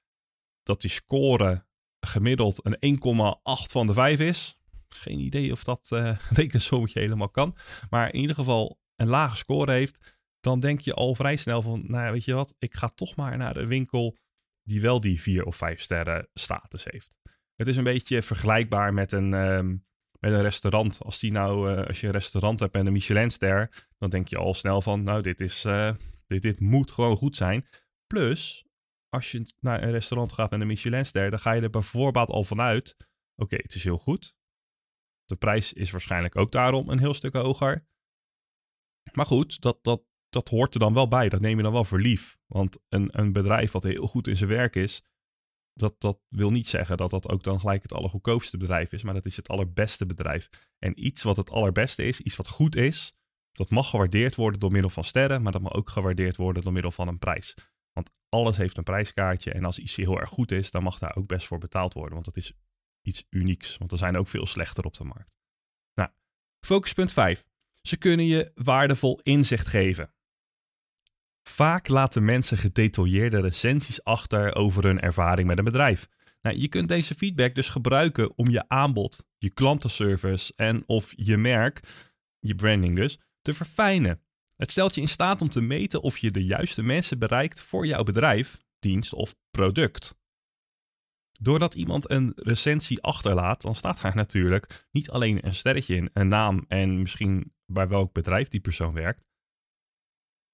dat 0.62 0.80
die 0.80 0.90
score 0.90 1.66
gemiddeld 2.00 2.60
een 2.62 2.98
1,8 2.98 3.70
van 3.70 3.86
de 3.86 3.92
5 3.92 4.20
is. 4.20 4.58
Geen 4.88 5.18
idee 5.18 5.52
of 5.52 5.64
dat 5.64 5.90
uh, 5.92 6.16
rekensommetje 6.30 7.00
helemaal 7.00 7.30
kan. 7.30 7.56
Maar 7.90 8.12
in 8.14 8.20
ieder 8.20 8.36
geval 8.36 8.78
een 8.96 9.08
lage 9.08 9.36
score 9.36 9.72
heeft. 9.72 10.18
Dan 10.40 10.60
denk 10.60 10.80
je 10.80 10.94
al 10.94 11.14
vrij 11.14 11.36
snel 11.36 11.62
van, 11.62 11.84
nou 11.86 12.12
weet 12.12 12.24
je 12.24 12.34
wat, 12.34 12.54
ik 12.58 12.74
ga 12.74 12.88
toch 12.88 13.16
maar 13.16 13.36
naar 13.36 13.54
de 13.54 13.66
winkel 13.66 14.16
die 14.70 14.80
wel 14.80 15.00
die 15.00 15.20
4 15.20 15.44
of 15.44 15.56
5 15.56 15.80
sterren 15.80 16.28
status 16.34 16.84
heeft. 16.84 17.16
Het 17.54 17.68
is 17.68 17.76
een 17.76 17.84
beetje 17.84 18.22
vergelijkbaar 18.22 18.94
met 18.94 19.12
een, 19.12 19.34
ehm, 19.34 19.68
met 20.20 20.32
een 20.32 20.42
restaurant. 20.42 21.02
Als, 21.02 21.18
die 21.18 21.32
nou, 21.32 21.72
uh, 21.72 21.86
als 21.86 22.00
je 22.00 22.06
een 22.06 22.12
restaurant 22.12 22.60
hebt 22.60 22.74
en 22.74 22.86
een 22.86 22.92
Michelinster, 22.92 23.86
dan 23.98 24.10
denk 24.10 24.28
je 24.28 24.36
al 24.36 24.54
snel 24.54 24.82
van, 24.82 25.02
nou, 25.02 25.22
dit, 25.22 25.40
is, 25.40 25.64
uh, 25.64 25.90
dit, 26.26 26.42
dit 26.42 26.60
moet 26.60 26.90
gewoon 26.90 27.16
goed 27.16 27.36
zijn. 27.36 27.68
Plus, 28.06 28.66
als 29.08 29.30
je 29.30 29.54
naar 29.60 29.82
een 29.82 29.90
restaurant 29.90 30.32
gaat 30.32 30.50
met 30.50 30.60
een 30.60 30.66
Michelinster, 30.66 31.30
dan 31.30 31.38
ga 31.38 31.52
je 31.52 31.60
er 31.60 31.70
bijvoorbeeld 31.70 32.30
al 32.30 32.44
vanuit, 32.44 32.96
oké, 33.36 33.56
het 33.56 33.74
is 33.74 33.84
heel 33.84 33.98
goed. 33.98 34.36
De 35.24 35.36
prijs 35.36 35.72
is 35.72 35.90
waarschijnlijk 35.90 36.36
ook 36.36 36.52
daarom 36.52 36.88
een 36.88 36.98
heel 36.98 37.14
stuk 37.14 37.34
hoger. 37.34 37.86
Maar 39.12 39.26
goed, 39.26 39.60
dat, 39.60 39.78
dat, 39.84 40.02
dat 40.30 40.48
hoort 40.48 40.74
er 40.74 40.80
dan 40.80 40.94
wel 40.94 41.08
bij. 41.08 41.28
Dat 41.28 41.40
neem 41.40 41.56
je 41.56 41.62
dan 41.62 41.72
wel 41.72 41.84
voor 41.84 42.00
lief. 42.00 42.38
Want 42.46 42.78
een, 42.88 43.08
een 43.12 43.32
bedrijf 43.32 43.72
wat 43.72 43.82
heel 43.82 44.06
goed 44.06 44.26
in 44.26 44.36
zijn 44.36 44.50
werk 44.50 44.76
is, 44.76 45.02
dat, 45.72 46.00
dat 46.00 46.20
wil 46.28 46.50
niet 46.50 46.68
zeggen 46.68 46.96
dat 46.96 47.10
dat 47.10 47.28
ook 47.28 47.42
dan 47.42 47.60
gelijk 47.60 47.82
het 47.82 47.92
allergoedkoopste 47.92 48.56
bedrijf 48.56 48.92
is, 48.92 49.02
maar 49.02 49.14
dat 49.14 49.26
is 49.26 49.36
het 49.36 49.48
allerbeste 49.48 50.06
bedrijf. 50.06 50.48
En 50.78 51.06
iets 51.06 51.22
wat 51.22 51.36
het 51.36 51.50
allerbeste 51.50 52.04
is, 52.04 52.20
iets 52.20 52.36
wat 52.36 52.48
goed 52.48 52.76
is, 52.76 53.12
dat 53.52 53.70
mag 53.70 53.90
gewaardeerd 53.90 54.34
worden 54.34 54.60
door 54.60 54.70
middel 54.70 54.90
van 54.90 55.04
sterren, 55.04 55.42
maar 55.42 55.52
dat 55.52 55.62
mag 55.62 55.72
ook 55.72 55.90
gewaardeerd 55.90 56.36
worden 56.36 56.62
door 56.62 56.72
middel 56.72 56.92
van 56.92 57.08
een 57.08 57.18
prijs. 57.18 57.54
Want 57.92 58.10
alles 58.28 58.56
heeft 58.56 58.76
een 58.76 58.84
prijskaartje 58.84 59.52
en 59.52 59.64
als 59.64 59.78
iets 59.78 59.96
heel 59.96 60.20
erg 60.20 60.28
goed 60.28 60.52
is, 60.52 60.70
dan 60.70 60.82
mag 60.82 60.98
daar 60.98 61.16
ook 61.16 61.26
best 61.26 61.46
voor 61.46 61.58
betaald 61.58 61.92
worden, 61.92 62.12
want 62.12 62.24
dat 62.24 62.36
is 62.36 62.52
iets 63.02 63.26
unieks. 63.30 63.76
Want 63.78 63.92
er 63.92 63.98
zijn 63.98 64.16
ook 64.16 64.28
veel 64.28 64.46
slechter 64.46 64.84
op 64.84 64.94
de 64.94 65.04
markt. 65.04 65.34
Nou, 65.94 66.10
focuspunt 66.60 67.12
5. 67.12 67.46
Ze 67.82 67.96
kunnen 67.96 68.26
je 68.26 68.52
waardevol 68.54 69.20
inzicht 69.20 69.66
geven. 69.66 70.14
Vaak 71.50 71.88
laten 71.88 72.24
mensen 72.24 72.58
gedetailleerde 72.58 73.40
recensies 73.40 74.04
achter 74.04 74.54
over 74.54 74.84
hun 74.84 75.00
ervaring 75.00 75.48
met 75.48 75.58
een 75.58 75.64
bedrijf. 75.64 76.08
Nou, 76.42 76.56
je 76.56 76.68
kunt 76.68 76.88
deze 76.88 77.14
feedback 77.14 77.54
dus 77.54 77.68
gebruiken 77.68 78.36
om 78.38 78.48
je 78.48 78.68
aanbod, 78.68 79.26
je 79.38 79.50
klantenservice 79.50 80.52
en 80.56 80.82
of 80.86 81.12
je 81.16 81.36
merk, 81.36 81.80
je 82.38 82.54
branding 82.54 82.96
dus, 82.96 83.18
te 83.42 83.54
verfijnen. 83.54 84.20
Het 84.56 84.70
stelt 84.70 84.94
je 84.94 85.00
in 85.00 85.08
staat 85.08 85.42
om 85.42 85.48
te 85.48 85.60
meten 85.60 86.02
of 86.02 86.18
je 86.18 86.30
de 86.30 86.44
juiste 86.44 86.82
mensen 86.82 87.18
bereikt 87.18 87.60
voor 87.60 87.86
jouw 87.86 88.02
bedrijf, 88.02 88.60
dienst 88.78 89.12
of 89.12 89.34
product. 89.50 90.18
Doordat 91.40 91.74
iemand 91.74 92.10
een 92.10 92.32
recensie 92.36 93.02
achterlaat, 93.02 93.62
dan 93.62 93.74
staat 93.74 94.00
daar 94.00 94.14
natuurlijk 94.24 94.86
niet 94.90 95.10
alleen 95.10 95.46
een 95.46 95.54
sterretje 95.54 95.96
in, 95.96 96.10
een 96.12 96.28
naam 96.28 96.64
en 96.68 96.98
misschien 96.98 97.52
bij 97.66 97.88
welk 97.88 98.12
bedrijf 98.12 98.48
die 98.48 98.60
persoon 98.60 98.92
werkt, 98.92 99.28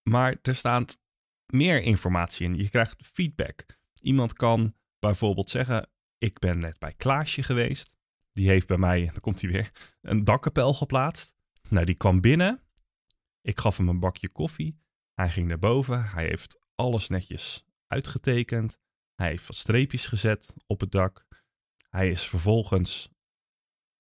maar 0.08 0.37
er 0.43 0.55
staat 0.55 1.00
meer 1.47 1.82
informatie 1.82 2.47
in. 2.47 2.55
Je 2.55 2.69
krijgt 2.69 3.06
feedback. 3.06 3.67
Iemand 4.00 4.32
kan 4.32 4.75
bijvoorbeeld 4.99 5.50
zeggen: 5.50 5.91
Ik 6.19 6.38
ben 6.38 6.58
net 6.58 6.79
bij 6.79 6.93
Klaasje 6.93 7.43
geweest. 7.43 7.94
Die 8.32 8.49
heeft 8.49 8.67
bij 8.67 8.76
mij, 8.79 9.05
dan 9.05 9.20
komt 9.20 9.41
hij 9.41 9.50
weer, 9.50 9.70
een 10.00 10.25
dakkapel 10.25 10.75
geplaatst. 10.75 11.35
Nou, 11.69 11.87
die 11.87 11.94
kwam 11.94 12.20
binnen. 12.20 12.62
Ik 13.41 13.58
gaf 13.58 13.76
hem 13.76 13.88
een 13.88 14.00
bakje 14.00 14.29
koffie. 14.29 14.81
Hij 15.14 15.31
ging 15.31 15.49
naar 15.49 15.58
boven. 15.58 16.05
Hij 16.11 16.26
heeft 16.26 16.67
alles 16.75 17.08
netjes 17.08 17.64
uitgetekend. 17.87 18.79
Hij 19.14 19.29
heeft 19.29 19.47
wat 19.47 19.56
streepjes 19.56 20.06
gezet 20.06 20.53
op 20.67 20.81
het 20.81 20.91
dak. 20.91 21.27
Hij 21.89 22.10
is 22.10 22.29
vervolgens 22.29 23.10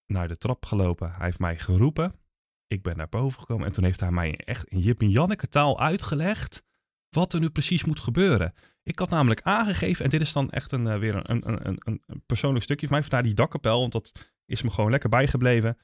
naar 0.06 0.28
de 0.28 0.38
trap 0.38 0.66
gelopen. 0.66 1.12
Hij 1.14 1.24
heeft 1.24 1.38
mij 1.38 1.58
geroepen. 1.58 2.14
Ik 2.66 2.82
ben 2.82 2.96
naar 2.96 3.08
boven 3.08 3.40
gekomen 3.40 3.66
en 3.66 3.72
toen 3.72 3.84
heeft 3.84 4.00
hij 4.00 4.10
mij 4.10 4.36
echt 4.36 4.68
in 4.68 4.78
Jip 4.78 5.00
en 5.00 5.10
Janneke 5.10 5.48
taal 5.48 5.80
uitgelegd 5.80 6.62
wat 7.08 7.32
er 7.32 7.40
nu 7.40 7.50
precies 7.50 7.84
moet 7.84 8.00
gebeuren. 8.00 8.54
Ik 8.82 8.98
had 8.98 9.10
namelijk 9.10 9.42
aangegeven, 9.42 10.04
en 10.04 10.10
dit 10.10 10.20
is 10.20 10.32
dan 10.32 10.50
echt 10.50 10.72
een, 10.72 10.86
uh, 10.86 10.98
weer 10.98 11.30
een, 11.30 11.48
een, 11.48 11.66
een, 11.66 12.02
een, 12.06 12.22
persoonlijk 12.26 12.64
stukje 12.64 12.86
van 12.86 12.96
mij, 12.96 13.04
vandaar 13.04 13.22
die 13.22 13.34
dakkapel, 13.34 13.80
want 13.80 13.92
dat 13.92 14.12
is 14.44 14.62
me 14.62 14.70
gewoon 14.70 14.90
lekker 14.90 15.08
bijgebleven. 15.08 15.78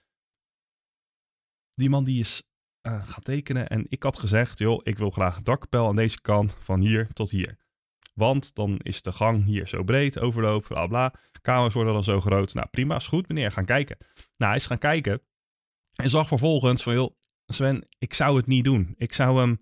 Die 1.75 1.91
man 1.91 2.05
die 2.05 2.21
is 2.21 2.43
uh, 2.87 3.05
gaan 3.05 3.23
tekenen 3.23 3.69
en 3.69 3.87
ik 3.89 4.03
had 4.03 4.19
gezegd, 4.19 4.59
joh, 4.59 4.81
ik 4.83 4.99
wil 4.99 5.11
graag 5.11 5.37
een 5.37 5.45
dakkapel 5.45 5.89
aan 5.89 5.97
deze 5.97 6.21
kant 6.21 6.57
van 6.61 6.81
hier 6.81 7.12
tot 7.12 7.31
hier. 7.31 7.61
Want 8.15 8.55
dan 8.55 8.79
is 8.79 9.03
de 9.03 9.12
gang 9.12 9.45
hier 9.45 9.69
zo 9.69 9.83
breed, 9.83 10.19
overloop, 10.19 10.65
bla 10.65 10.87
bla. 10.87 11.15
Kamers 11.41 11.75
worden 11.75 11.93
dan 11.93 12.05
zo 12.05 12.21
groot. 12.21 12.55
Nou 12.55 12.67
prima, 12.71 12.97
is 12.97 13.07
goed 13.07 13.29
meneer, 13.29 13.53
gaan 13.53 13.65
kijken. 13.65 13.97
Nou, 14.37 14.51
hij 14.51 14.57
is 14.57 14.67
gaan 14.67 14.79
kijken 14.79 15.23
en 15.97 16.11
zag 16.11 16.29
vervolgens 16.29 16.83
van, 16.83 16.95
joh, 16.95 17.17
Sven, 17.47 17.87
ik 17.99 18.15
zou 18.15 18.37
het 18.37 18.47
niet 18.47 18.65
doen. 18.65 18.95
Ik 18.97 19.13
zou 19.13 19.39
hem 19.39 19.61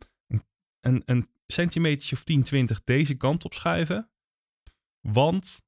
een, 0.81 1.03
een, 1.05 1.29
centimeter 1.47 2.13
of 2.13 2.25
10, 2.25 2.43
20 2.43 2.85
deze 2.85 3.15
kant 3.15 3.45
op 3.45 3.55
schuiven. 3.55 4.11
Want 5.01 5.63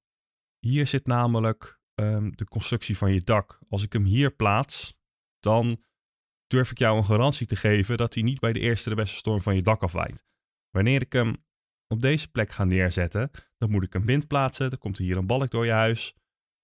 hier 0.58 0.86
zit 0.86 1.06
namelijk 1.06 1.80
um, 1.94 2.36
de 2.36 2.44
constructie 2.44 2.96
van 2.96 3.12
je 3.12 3.22
dak. 3.22 3.58
Als 3.68 3.82
ik 3.82 3.92
hem 3.92 4.04
hier 4.04 4.34
plaats, 4.34 4.94
dan 5.40 5.84
durf 6.46 6.70
ik 6.70 6.78
jou 6.78 6.96
een 6.96 7.04
garantie 7.04 7.46
te 7.46 7.56
geven 7.56 7.96
dat 7.96 8.14
hij 8.14 8.22
niet 8.22 8.40
bij 8.40 8.52
de 8.52 8.60
eerste 8.60 8.88
de 8.88 8.94
beste 8.94 9.16
storm 9.16 9.40
van 9.40 9.54
je 9.54 9.62
dak 9.62 9.82
afwijkt. 9.82 10.24
Wanneer 10.70 11.00
ik 11.00 11.12
hem 11.12 11.44
op 11.86 12.02
deze 12.02 12.30
plek 12.30 12.52
ga 12.52 12.64
neerzetten, 12.64 13.30
dan 13.58 13.70
moet 13.70 13.82
ik 13.82 13.94
een 13.94 14.04
wind 14.04 14.26
plaatsen. 14.26 14.70
Dan 14.70 14.78
komt 14.78 14.98
er 14.98 15.04
hier 15.04 15.16
een 15.16 15.26
balk 15.26 15.50
door 15.50 15.64
je 15.64 15.72
huis. 15.72 16.14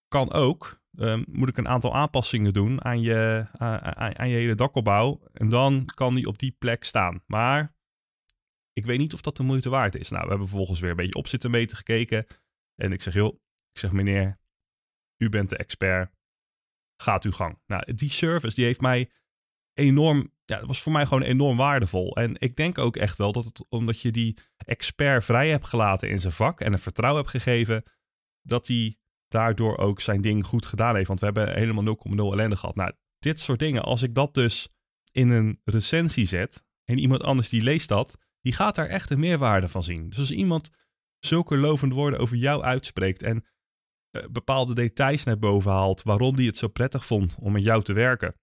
Kan 0.09 0.33
ook, 0.33 0.83
um, 0.95 1.25
moet 1.29 1.49
ik 1.49 1.57
een 1.57 1.69
aantal 1.69 1.95
aanpassingen 1.95 2.53
doen 2.53 2.85
aan 2.85 3.01
je, 3.01 3.47
aan, 3.53 4.19
aan 4.19 4.29
je 4.29 4.37
hele 4.37 4.55
dakopbouw. 4.55 5.21
En 5.33 5.49
dan 5.49 5.85
kan 5.85 6.15
die 6.15 6.27
op 6.27 6.39
die 6.39 6.57
plek 6.59 6.85
staan. 6.85 7.23
Maar 7.27 7.77
ik 8.73 8.87
weet 8.87 8.99
niet 8.99 9.15
of 9.15 9.21
dat 9.21 9.37
de 9.37 9.43
moeite 9.43 9.69
waard 9.69 9.95
is. 9.95 10.09
Nou, 10.09 10.23
we 10.23 10.29
hebben 10.29 10.49
vervolgens 10.49 10.81
weer 10.81 10.91
een 10.91 10.97
beetje 10.97 11.15
op 11.15 11.27
zitten 11.27 11.51
meten 11.51 11.77
gekeken. 11.77 12.27
En 12.75 12.93
ik 12.93 13.03
zeg, 13.03 13.15
joh, 13.15 13.35
ik 13.71 13.79
zeg 13.79 13.93
meneer, 13.93 14.41
u 15.17 15.29
bent 15.29 15.49
de 15.49 15.57
expert. 15.57 16.17
Gaat 17.03 17.25
uw 17.25 17.33
gang. 17.33 17.63
Nou, 17.67 17.95
die 17.95 18.11
service 18.11 18.55
die 18.55 18.65
heeft 18.65 18.81
mij 18.81 19.11
enorm, 19.73 20.33
ja, 20.45 20.67
was 20.67 20.83
voor 20.83 20.93
mij 20.93 21.07
gewoon 21.07 21.23
enorm 21.23 21.57
waardevol. 21.57 22.17
En 22.17 22.41
ik 22.41 22.57
denk 22.57 22.79
ook 22.79 22.97
echt 22.97 23.19
wel 23.19 23.33
dat 23.33 23.45
het, 23.45 23.67
omdat 23.69 24.01
je 24.01 24.11
die 24.11 24.39
expert 24.57 25.25
vrij 25.25 25.49
hebt 25.49 25.67
gelaten 25.67 26.09
in 26.09 26.21
zijn 26.21 26.33
vak 26.33 26.61
en 26.61 26.73
een 26.73 26.79
vertrouwen 26.79 27.23
hebt 27.23 27.35
gegeven, 27.43 27.83
dat 28.43 28.67
hij 28.67 28.97
daardoor 29.29 29.79
ook 29.79 30.01
zijn 30.01 30.21
ding 30.21 30.47
goed 30.47 30.67
gedaan 30.67 30.95
heeft. 30.95 31.09
Want 31.09 31.21
we 31.21 31.27
hebben 31.27 31.55
helemaal 31.55 31.97
0,0 31.97 32.15
ellende 32.17 32.57
gehad. 32.57 32.75
Nou, 32.75 32.93
dit 33.19 33.41
soort 33.41 33.59
dingen, 33.59 33.83
als 33.83 34.03
ik 34.03 34.15
dat 34.15 34.35
dus 34.35 34.69
in 35.13 35.31
een 35.31 35.61
recensie 35.65 36.27
zet 36.27 36.63
en 36.85 36.99
iemand 36.99 37.23
anders 37.23 37.49
die 37.49 37.63
leest 37.63 37.89
dat, 37.89 38.19
die 38.41 38.53
gaat 38.53 38.75
daar 38.75 38.87
echt 38.87 39.11
een 39.11 39.19
meerwaarde 39.19 39.69
van 39.69 39.85
zien. 39.85 40.09
Dus 40.09 40.19
als 40.19 40.31
iemand 40.31 40.71
zulke 41.19 41.57
lovende 41.57 41.95
woorden 41.95 42.21
over 42.21 42.37
jou 42.37 42.63
uitspreekt 42.63 43.23
en 43.23 43.45
uh, 44.11 44.23
bepaalde 44.31 44.75
details 44.75 45.25
naar 45.25 45.39
boven 45.39 45.71
haalt 45.71 46.03
waarom 46.03 46.37
die 46.37 46.47
het 46.47 46.57
zo 46.57 46.69
prettig 46.69 47.07
vond 47.07 47.37
om 47.41 47.53
met 47.53 47.63
jou 47.63 47.83
te 47.83 47.93
werken. 47.93 48.35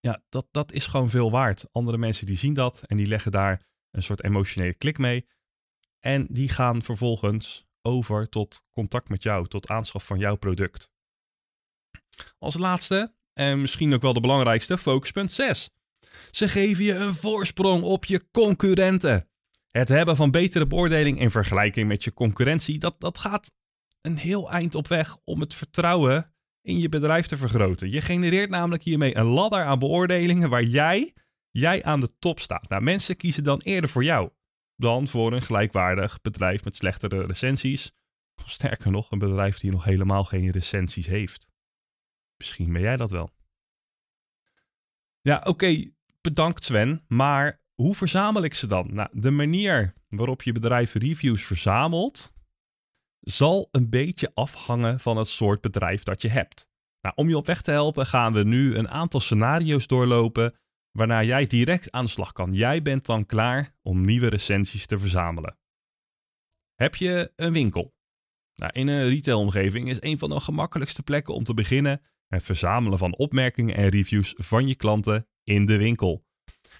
Ja, 0.00 0.22
dat, 0.28 0.46
dat 0.50 0.72
is 0.72 0.86
gewoon 0.86 1.10
veel 1.10 1.30
waard. 1.30 1.72
Andere 1.72 1.98
mensen 1.98 2.26
die 2.26 2.36
zien 2.36 2.54
dat 2.54 2.82
en 2.86 2.96
die 2.96 3.06
leggen 3.06 3.32
daar 3.32 3.66
een 3.90 4.02
soort 4.02 4.24
emotionele 4.24 4.74
klik 4.74 4.98
mee. 4.98 5.26
En 5.98 6.26
die 6.30 6.48
gaan 6.48 6.82
vervolgens 6.82 7.67
over 7.88 8.28
tot 8.28 8.62
contact 8.70 9.08
met 9.08 9.22
jou, 9.22 9.48
tot 9.48 9.68
aanschaf 9.68 10.06
van 10.06 10.18
jouw 10.18 10.36
product. 10.36 10.90
Als 12.38 12.58
laatste, 12.58 13.14
en 13.32 13.60
misschien 13.60 13.94
ook 13.94 14.02
wel 14.02 14.12
de 14.12 14.20
belangrijkste, 14.20 14.78
focuspunt 14.78 15.32
6. 15.32 15.70
Ze 16.30 16.48
geven 16.48 16.84
je 16.84 16.94
een 16.94 17.14
voorsprong 17.14 17.82
op 17.82 18.04
je 18.04 18.30
concurrenten. 18.30 19.28
Het 19.70 19.88
hebben 19.88 20.16
van 20.16 20.30
betere 20.30 20.66
beoordeling 20.66 21.20
in 21.20 21.30
vergelijking 21.30 21.88
met 21.88 22.04
je 22.04 22.12
concurrentie, 22.12 22.78
dat, 22.78 23.00
dat 23.00 23.18
gaat 23.18 23.50
een 24.00 24.16
heel 24.16 24.50
eind 24.50 24.74
op 24.74 24.88
weg 24.88 25.16
om 25.24 25.40
het 25.40 25.54
vertrouwen 25.54 26.34
in 26.62 26.78
je 26.78 26.88
bedrijf 26.88 27.26
te 27.26 27.36
vergroten. 27.36 27.90
Je 27.90 28.00
genereert 28.00 28.50
namelijk 28.50 28.82
hiermee 28.82 29.16
een 29.16 29.26
ladder 29.26 29.64
aan 29.64 29.78
beoordelingen 29.78 30.50
waar 30.50 30.62
jij, 30.62 31.14
jij 31.50 31.84
aan 31.84 32.00
de 32.00 32.18
top 32.18 32.40
staat. 32.40 32.68
Nou, 32.68 32.82
mensen 32.82 33.16
kiezen 33.16 33.44
dan 33.44 33.60
eerder 33.60 33.90
voor 33.90 34.04
jou 34.04 34.30
dan 34.78 35.08
voor 35.08 35.32
een 35.32 35.42
gelijkwaardig 35.42 36.20
bedrijf 36.20 36.64
met 36.64 36.76
slechtere 36.76 37.26
recensies. 37.26 37.92
Of 38.36 38.50
sterker 38.50 38.90
nog, 38.90 39.10
een 39.10 39.18
bedrijf 39.18 39.58
die 39.58 39.70
nog 39.70 39.84
helemaal 39.84 40.24
geen 40.24 40.50
recensies 40.50 41.06
heeft. 41.06 41.48
Misschien 42.36 42.72
ben 42.72 42.82
jij 42.82 42.96
dat 42.96 43.10
wel. 43.10 43.30
Ja, 45.20 45.42
oké, 45.44 45.90
bedankt 46.20 46.64
Sven, 46.64 47.04
maar 47.08 47.62
hoe 47.74 47.94
verzamel 47.94 48.42
ik 48.42 48.54
ze 48.54 48.66
dan? 48.66 48.94
Nou, 48.94 49.08
de 49.12 49.30
manier 49.30 49.94
waarop 50.08 50.42
je 50.42 50.52
bedrijf 50.52 50.94
reviews 50.94 51.44
verzamelt, 51.44 52.32
zal 53.20 53.68
een 53.70 53.90
beetje 53.90 54.30
afhangen 54.34 55.00
van 55.00 55.16
het 55.16 55.28
soort 55.28 55.60
bedrijf 55.60 56.02
dat 56.02 56.22
je 56.22 56.28
hebt. 56.28 56.70
Nou, 57.00 57.14
om 57.16 57.28
je 57.28 57.36
op 57.36 57.46
weg 57.46 57.62
te 57.62 57.70
helpen 57.70 58.06
gaan 58.06 58.32
we 58.32 58.44
nu 58.44 58.76
een 58.76 58.88
aantal 58.88 59.20
scenario's 59.20 59.86
doorlopen 59.86 60.54
waarna 60.98 61.22
jij 61.22 61.46
direct 61.46 61.90
aan 61.90 62.04
de 62.04 62.10
slag 62.10 62.32
kan. 62.32 62.52
Jij 62.52 62.82
bent 62.82 63.06
dan 63.06 63.26
klaar 63.26 63.74
om 63.82 64.04
nieuwe 64.04 64.28
recensies 64.28 64.86
te 64.86 64.98
verzamelen. 64.98 65.58
Heb 66.74 66.94
je 66.94 67.32
een 67.36 67.52
winkel? 67.52 67.94
Nou, 68.54 68.72
in 68.72 68.88
een 68.88 69.08
retailomgeving 69.08 69.88
is 69.88 69.96
een 70.00 70.18
van 70.18 70.30
de 70.30 70.40
gemakkelijkste 70.40 71.02
plekken 71.02 71.34
om 71.34 71.44
te 71.44 71.54
beginnen 71.54 72.02
het 72.28 72.44
verzamelen 72.44 72.98
van 72.98 73.16
opmerkingen 73.16 73.76
en 73.76 73.88
reviews 73.88 74.34
van 74.36 74.68
je 74.68 74.74
klanten 74.74 75.28
in 75.44 75.64
de 75.64 75.76
winkel. 75.76 76.26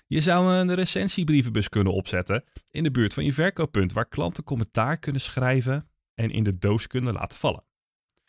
Je 0.06 0.20
zou 0.20 0.52
een 0.52 0.74
recensiebrievenbus 0.74 1.68
kunnen 1.68 1.92
opzetten 1.92 2.44
in 2.70 2.82
de 2.82 2.90
buurt 2.90 3.14
van 3.14 3.24
je 3.24 3.32
verkooppunt, 3.32 3.92
waar 3.92 4.08
klanten 4.08 4.44
commentaar 4.44 4.98
kunnen 4.98 5.20
schrijven 5.20 5.90
en 6.14 6.30
in 6.30 6.44
de 6.44 6.58
doos 6.58 6.86
kunnen 6.86 7.12
laten 7.12 7.38
vallen. 7.38 7.64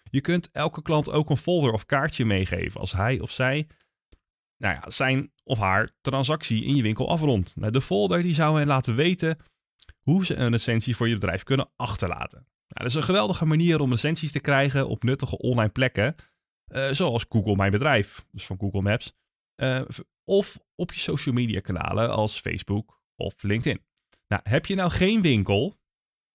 Je 0.09 0.21
kunt 0.21 0.51
elke 0.51 0.81
klant 0.81 1.11
ook 1.11 1.29
een 1.29 1.37
folder 1.37 1.71
of 1.71 1.85
kaartje 1.85 2.25
meegeven 2.25 2.79
als 2.79 2.91
hij 2.91 3.19
of 3.19 3.31
zij 3.31 3.67
nou 4.59 4.75
ja, 4.75 4.89
zijn 4.89 5.31
of 5.43 5.57
haar 5.57 5.89
transactie 6.01 6.63
in 6.63 6.75
je 6.75 6.81
winkel 6.81 7.09
afrondt. 7.09 7.55
Nou, 7.55 7.71
de 7.71 7.81
folder 7.81 8.23
die 8.23 8.33
zou 8.33 8.57
hen 8.57 8.67
laten 8.67 8.95
weten 8.95 9.37
hoe 9.99 10.25
ze 10.25 10.35
een 10.35 10.51
recensie 10.51 10.95
voor 10.95 11.07
je 11.07 11.13
bedrijf 11.13 11.43
kunnen 11.43 11.69
achterlaten. 11.75 12.37
Nou, 12.37 12.47
dat 12.67 12.85
is 12.85 12.95
een 12.95 13.03
geweldige 13.03 13.45
manier 13.45 13.79
om 13.79 13.89
recensies 13.89 14.31
te 14.31 14.39
krijgen 14.39 14.87
op 14.87 15.03
nuttige 15.03 15.37
online 15.37 15.69
plekken, 15.69 16.15
uh, 16.67 16.89
zoals 16.91 17.25
Google 17.29 17.55
Mijn 17.55 17.71
Bedrijf, 17.71 18.25
dus 18.31 18.45
van 18.45 18.59
Google 18.59 18.81
Maps, 18.81 19.13
uh, 19.55 19.81
of 20.23 20.59
op 20.75 20.93
je 20.93 20.99
social 20.99 21.35
media 21.35 21.59
kanalen 21.59 22.09
als 22.09 22.39
Facebook 22.39 23.01
of 23.15 23.43
LinkedIn. 23.43 23.83
Nou, 24.27 24.41
heb 24.43 24.65
je 24.65 24.75
nou 24.75 24.91
geen 24.91 25.21
winkel, 25.21 25.79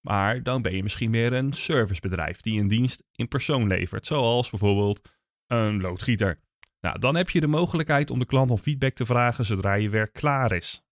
maar 0.00 0.43
dan 0.43 0.62
ben 0.62 0.76
je 0.76 0.83
misschien 0.83 1.11
meer 1.11 1.33
een 1.33 1.52
servicebedrijf 1.52 2.40
die 2.40 2.61
een 2.61 2.69
dienst 2.69 3.02
in 3.14 3.28
persoon 3.28 3.66
levert, 3.66 4.07
zoals 4.07 4.50
bijvoorbeeld 4.50 5.00
een 5.47 5.81
loodgieter. 5.81 6.40
Nou, 6.84 6.98
dan 6.98 7.16
heb 7.16 7.30
je 7.30 7.40
de 7.40 7.46
mogelijkheid 7.46 8.10
om 8.10 8.18
de 8.18 8.26
klant 8.26 8.50
om 8.50 8.58
feedback 8.58 8.94
te 8.94 9.06
vragen 9.06 9.44
zodra 9.44 9.74
je 9.74 9.88
werk 9.88 10.12
klaar 10.12 10.52
is. 10.52 10.84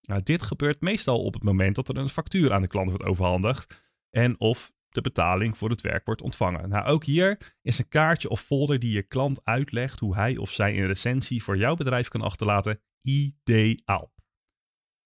Nou, 0.00 0.22
dit 0.22 0.42
gebeurt 0.42 0.80
meestal 0.80 1.22
op 1.22 1.34
het 1.34 1.42
moment 1.42 1.74
dat 1.74 1.88
er 1.88 1.96
een 1.96 2.08
factuur 2.08 2.52
aan 2.52 2.62
de 2.62 2.68
klant 2.68 2.88
wordt 2.88 3.04
overhandigd 3.04 3.82
en 4.10 4.40
of 4.40 4.72
de 4.88 5.00
betaling 5.00 5.58
voor 5.58 5.70
het 5.70 5.80
werk 5.80 6.04
wordt 6.04 6.22
ontvangen. 6.22 6.68
Nou, 6.68 6.86
ook 6.86 7.04
hier 7.04 7.56
is 7.62 7.78
een 7.78 7.88
kaartje 7.88 8.28
of 8.28 8.40
folder 8.40 8.78
die 8.78 8.92
je 8.92 9.02
klant 9.02 9.44
uitlegt 9.44 10.00
hoe 10.00 10.14
hij 10.14 10.36
of 10.36 10.50
zij 10.50 10.78
een 10.78 10.86
recensie 10.86 11.42
voor 11.42 11.56
jouw 11.56 11.74
bedrijf 11.74 12.08
kan 12.08 12.20
achterlaten, 12.20 12.80
ideaal. 13.02 14.12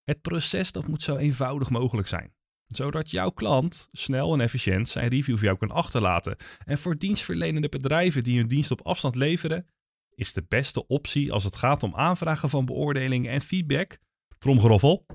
Het 0.04 0.20
proces 0.20 0.72
dat 0.72 0.88
moet 0.88 1.02
zo 1.02 1.16
eenvoudig 1.16 1.70
mogelijk 1.70 2.08
zijn, 2.08 2.34
zodat 2.64 3.10
jouw 3.10 3.30
klant 3.30 3.88
snel 3.90 4.32
en 4.32 4.40
efficiënt 4.40 4.88
zijn 4.88 5.08
review 5.08 5.36
voor 5.36 5.44
jou 5.44 5.58
kan 5.58 5.70
achterlaten. 5.70 6.36
En 6.64 6.78
voor 6.78 6.98
dienstverlenende 6.98 7.68
bedrijven 7.68 8.22
die 8.22 8.38
hun 8.38 8.48
dienst 8.48 8.70
op 8.70 8.86
afstand 8.86 9.14
leveren, 9.14 9.66
is 10.20 10.32
de 10.32 10.44
beste 10.48 10.86
optie 10.86 11.32
als 11.32 11.44
het 11.44 11.56
gaat 11.56 11.82
om 11.82 11.94
aanvragen 11.94 12.50
van 12.50 12.64
beoordelingen 12.64 13.30
en 13.30 13.40
feedback. 13.40 13.98
Tromgeroffel. 14.38 15.06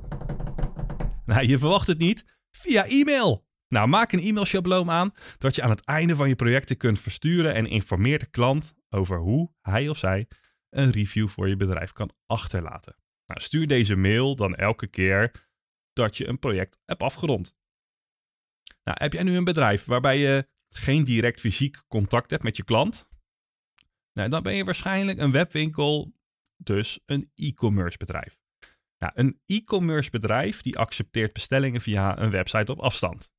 Nou, 1.26 1.48
je 1.48 1.58
verwacht 1.58 1.88
het 1.88 1.98
niet. 1.98 2.26
Via 2.52 2.86
e-mail. 2.86 3.46
Nou, 3.68 3.88
maak 3.88 4.12
een 4.12 4.20
e-mailschabloon 4.20 4.90
aan 4.90 5.12
dat 5.38 5.56
je 5.56 5.62
aan 5.62 5.70
het 5.70 5.84
einde 5.84 6.16
van 6.16 6.28
je 6.28 6.36
projecten 6.36 6.78
kunt 6.78 7.00
versturen 7.00 7.54
en 7.54 7.68
informeer 7.68 8.20
de 8.20 8.26
klant 8.26 8.74
over 8.90 9.18
hoe 9.18 9.52
hij 9.62 9.90
of 9.90 9.98
zij 9.98 10.28
een 10.70 10.92
review 10.92 11.28
voor 11.28 11.50
je 11.50 11.56
bedrijf 11.56 11.92
kan 11.92 12.12
achterlaten. 12.26 12.96
Nou, 13.26 13.42
stuur 13.42 13.68
deze 13.68 13.96
mail 13.96 14.36
dan 14.36 14.56
elke 14.56 14.88
keer 14.88 15.48
dat 15.94 16.18
je 16.18 16.28
een 16.28 16.40
project 16.40 16.80
hebt 16.86 17.02
afgerond. 17.02 17.56
Nou, 18.84 18.98
heb 19.02 19.14
jij 19.14 19.24
nu 19.24 19.36
een 19.36 19.44
bedrijf 19.44 19.86
waarbij 19.86 20.18
je 20.18 20.48
geen 20.70 21.04
direct 21.04 21.40
fysiek 21.40 21.84
contact 21.88 22.32
hebt 22.32 22.44
met 22.44 22.58
je 22.58 22.64
klant, 22.64 23.08
nou, 24.16 24.30
dan 24.30 24.44
ben 24.44 24.56
je 24.56 24.64
waarschijnlijk 24.64 25.20
een 25.20 25.32
webwinkel, 25.32 26.14
dus 26.58 27.00
een 27.06 27.32
e-commerce 27.36 27.98
bedrijf. 27.98 28.40
Nou, 28.98 29.14
een 29.16 29.40
e-commerce 29.46 30.10
bedrijf 30.10 30.62
die 30.62 30.78
accepteert 30.78 31.34
bestellingen 31.34 31.82
via 31.82 32.20
een 32.20 32.30
website 32.30 32.72
op 32.72 32.80
afstand. 32.80 33.32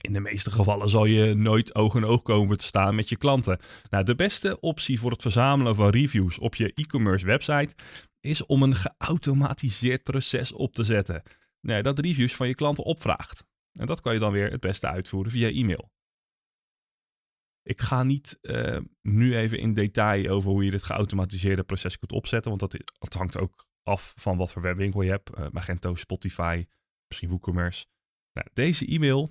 In 0.00 0.12
de 0.12 0.20
meeste 0.20 0.50
gevallen 0.50 0.88
zal 0.88 1.04
je 1.04 1.34
nooit 1.34 1.74
oog 1.74 1.94
in 1.94 2.04
oog 2.04 2.22
komen 2.22 2.56
te 2.56 2.64
staan 2.64 2.94
met 2.94 3.08
je 3.08 3.16
klanten. 3.16 3.58
Nou, 3.90 4.04
de 4.04 4.14
beste 4.14 4.60
optie 4.60 5.00
voor 5.00 5.10
het 5.10 5.22
verzamelen 5.22 5.74
van 5.74 5.90
reviews 5.90 6.38
op 6.38 6.54
je 6.54 6.72
e-commerce 6.74 7.26
website 7.26 7.74
is 8.20 8.46
om 8.46 8.62
een 8.62 8.74
geautomatiseerd 8.74 10.02
proces 10.02 10.52
op 10.52 10.74
te 10.74 10.84
zetten. 10.84 11.22
Nee, 11.60 11.82
dat 11.82 11.98
reviews 11.98 12.34
van 12.34 12.48
je 12.48 12.54
klanten 12.54 12.84
opvraagt. 12.84 13.44
En 13.72 13.86
dat 13.86 14.00
kan 14.00 14.12
je 14.12 14.18
dan 14.18 14.32
weer 14.32 14.50
het 14.50 14.60
beste 14.60 14.88
uitvoeren 14.88 15.32
via 15.32 15.48
e-mail. 15.48 15.90
Ik 17.66 17.80
ga 17.80 18.02
niet 18.02 18.38
uh, 18.42 18.78
nu 19.02 19.36
even 19.36 19.58
in 19.58 19.74
detail 19.74 20.28
over 20.28 20.50
hoe 20.50 20.64
je 20.64 20.70
dit 20.70 20.82
geautomatiseerde 20.82 21.62
proces 21.62 21.98
kunt 21.98 22.12
opzetten, 22.12 22.50
want 22.50 22.72
dat, 22.72 23.14
hangt 23.14 23.38
ook 23.38 23.66
af 23.82 24.12
van 24.16 24.36
wat 24.36 24.52
voor 24.52 24.62
webwinkel 24.62 25.02
je 25.02 25.10
hebt. 25.10 25.30
Uh, 25.38 25.46
Magento, 25.50 25.94
Spotify, 25.94 26.66
misschien 27.08 27.28
WooCommerce. 27.28 27.86
Nou, 28.32 28.48
deze 28.52 28.86
e-mail 28.86 29.30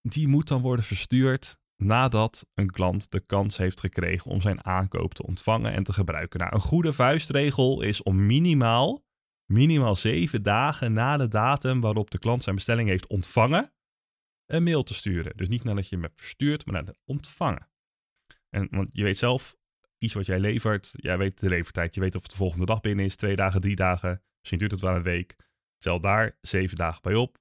die 0.00 0.28
moet 0.28 0.48
dan 0.48 0.60
worden 0.60 0.84
verstuurd 0.84 1.56
nadat 1.76 2.46
een 2.54 2.70
klant 2.70 3.10
de 3.10 3.20
kans 3.20 3.56
heeft 3.56 3.80
gekregen 3.80 4.30
om 4.30 4.40
zijn 4.40 4.64
aankoop 4.64 5.14
te 5.14 5.26
ontvangen 5.26 5.72
en 5.72 5.82
te 5.82 5.92
gebruiken. 5.92 6.40
Nou, 6.40 6.54
een 6.54 6.60
goede 6.60 6.92
vuistregel 6.92 7.82
is 7.82 8.02
om 8.02 8.26
minimaal, 8.26 9.04
minimaal 9.44 9.96
zeven 9.96 10.42
dagen 10.42 10.92
na 10.92 11.16
de 11.16 11.28
datum 11.28 11.80
waarop 11.80 12.10
de 12.10 12.18
klant 12.18 12.42
zijn 12.42 12.54
bestelling 12.54 12.88
heeft 12.88 13.06
ontvangen, 13.06 13.72
een 14.46 14.62
mail 14.62 14.82
te 14.82 14.94
sturen. 14.94 15.36
Dus 15.36 15.48
niet 15.48 15.64
nadat 15.64 15.88
je 15.88 15.94
hem 15.94 16.04
hebt 16.04 16.18
verstuurd, 16.18 16.66
maar 16.66 16.74
naar 16.74 16.84
de 16.84 16.98
ontvangen. 17.04 17.68
En, 18.50 18.68
want 18.70 18.90
je 18.92 19.02
weet 19.02 19.18
zelf, 19.18 19.56
iets 19.98 20.14
wat 20.14 20.26
jij 20.26 20.40
levert, 20.40 20.92
jij 20.96 21.18
weet 21.18 21.40
de 21.40 21.48
levertijd. 21.48 21.94
Je 21.94 22.00
weet 22.00 22.14
of 22.14 22.22
het 22.22 22.30
de 22.30 22.36
volgende 22.36 22.66
dag 22.66 22.80
binnen 22.80 23.04
is, 23.04 23.16
twee 23.16 23.36
dagen, 23.36 23.60
drie 23.60 23.76
dagen. 23.76 24.22
Misschien 24.38 24.58
duurt 24.58 24.70
het 24.70 24.80
wel 24.80 24.94
een 24.94 25.02
week. 25.02 25.36
Tel 25.78 26.00
daar 26.00 26.38
zeven 26.40 26.76
dagen 26.76 27.02
bij 27.02 27.14
op. 27.14 27.38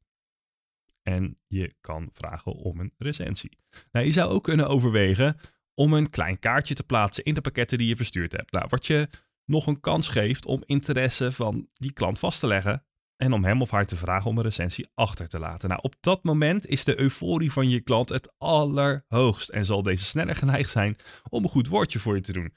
En 1.01 1.39
je 1.47 1.75
kan 1.81 2.09
vragen 2.13 2.51
om 2.51 2.79
een 2.79 2.93
recensie. 2.97 3.57
Nou, 3.91 4.05
je 4.05 4.11
zou 4.11 4.31
ook 4.31 4.43
kunnen 4.43 4.67
overwegen 4.67 5.37
om 5.73 5.93
een 5.93 6.09
klein 6.09 6.39
kaartje 6.39 6.73
te 6.73 6.83
plaatsen 6.83 7.23
in 7.23 7.33
de 7.33 7.41
pakketten 7.41 7.77
die 7.77 7.87
je 7.87 7.95
verstuurd 7.95 8.31
hebt. 8.31 8.51
Nou, 8.51 8.65
wat 8.69 8.85
je 8.85 9.09
nog 9.45 9.67
een 9.67 9.79
kans 9.79 10.07
geeft 10.07 10.45
om 10.45 10.63
interesse 10.65 11.31
van 11.31 11.69
die 11.73 11.93
klant 11.93 12.19
vast 12.19 12.39
te 12.39 12.47
leggen 12.47 12.85
en 13.17 13.33
om 13.33 13.43
hem 13.43 13.61
of 13.61 13.69
haar 13.69 13.85
te 13.85 13.95
vragen 13.95 14.29
om 14.29 14.37
een 14.37 14.43
recensie 14.43 14.89
achter 14.93 15.27
te 15.27 15.39
laten. 15.39 15.69
Nou, 15.69 15.81
op 15.83 15.95
dat 15.99 16.23
moment 16.23 16.67
is 16.67 16.83
de 16.83 16.99
euforie 16.99 17.51
van 17.51 17.69
je 17.69 17.81
klant 17.81 18.09
het 18.09 18.33
allerhoogst 18.37 19.49
en 19.49 19.65
zal 19.65 19.83
deze 19.83 20.05
sneller 20.05 20.35
geneigd 20.35 20.69
zijn 20.69 20.95
om 21.29 21.43
een 21.43 21.49
goed 21.49 21.67
woordje 21.67 21.99
voor 21.99 22.15
je 22.15 22.21
te 22.21 22.33
doen. 22.33 22.53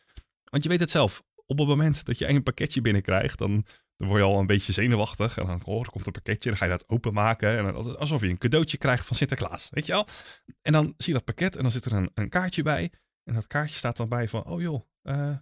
Want 0.51 0.63
je 0.63 0.69
weet 0.69 0.81
het 0.81 0.91
zelf, 0.91 1.23
op 1.47 1.59
het 1.59 1.69
moment 1.69 2.05
dat 2.05 2.19
je 2.19 2.29
een 2.29 2.43
pakketje 2.43 2.81
binnenkrijgt, 2.81 3.39
dan, 3.39 3.67
dan 3.97 4.09
word 4.09 4.21
je 4.21 4.27
al 4.27 4.39
een 4.39 4.47
beetje 4.47 4.73
zenuwachtig. 4.73 5.39
En 5.39 5.47
dan 5.47 5.65
oh, 5.65 5.81
er 5.81 5.91
komt 5.91 6.07
een 6.07 6.13
pakketje, 6.13 6.49
dan 6.49 6.59
ga 6.59 6.65
je 6.65 6.71
dat 6.71 6.89
openmaken. 6.89 7.59
En 7.59 7.97
alsof 7.99 8.21
je 8.21 8.29
een 8.29 8.39
cadeautje 8.39 8.77
krijgt 8.77 9.07
van 9.07 9.17
Sinterklaas, 9.17 9.69
weet 9.71 9.87
je 9.87 9.93
wel? 9.93 10.07
En 10.63 10.73
dan 10.73 10.85
zie 10.85 11.13
je 11.13 11.13
dat 11.13 11.25
pakket 11.25 11.57
en 11.57 11.63
dan 11.63 11.71
zit 11.71 11.85
er 11.85 11.93
een, 11.93 12.11
een 12.15 12.29
kaartje 12.29 12.63
bij. 12.63 12.93
En 13.25 13.35
dat 13.35 13.47
kaartje 13.47 13.77
staat 13.77 13.97
dan 13.97 14.09
bij 14.09 14.29
van, 14.29 14.45
oh 14.45 14.61
joh, 14.61 14.87
uh, 15.03 15.37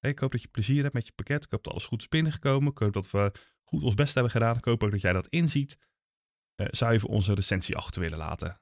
ik 0.00 0.18
hoop 0.18 0.32
dat 0.32 0.42
je 0.42 0.48
plezier 0.48 0.82
hebt 0.82 0.94
met 0.94 1.06
je 1.06 1.12
pakket. 1.12 1.44
Ik 1.44 1.50
hoop 1.50 1.64
dat 1.64 1.72
alles 1.72 1.86
goed 1.86 2.00
is 2.00 2.08
binnengekomen. 2.08 2.70
Ik 2.70 2.78
hoop 2.78 2.92
dat 2.92 3.10
we 3.10 3.32
goed 3.64 3.82
ons 3.82 3.94
best 3.94 4.14
hebben 4.14 4.32
gedaan. 4.32 4.56
Ik 4.56 4.64
hoop 4.64 4.82
ook 4.82 4.90
dat 4.90 5.00
jij 5.00 5.12
dat 5.12 5.28
inziet. 5.28 5.78
Uh, 6.56 6.66
zou 6.70 6.92
je 6.92 7.00
voor 7.00 7.10
onze 7.10 7.34
recensie 7.34 7.76
achter 7.76 8.00
willen 8.00 8.18
laten? 8.18 8.60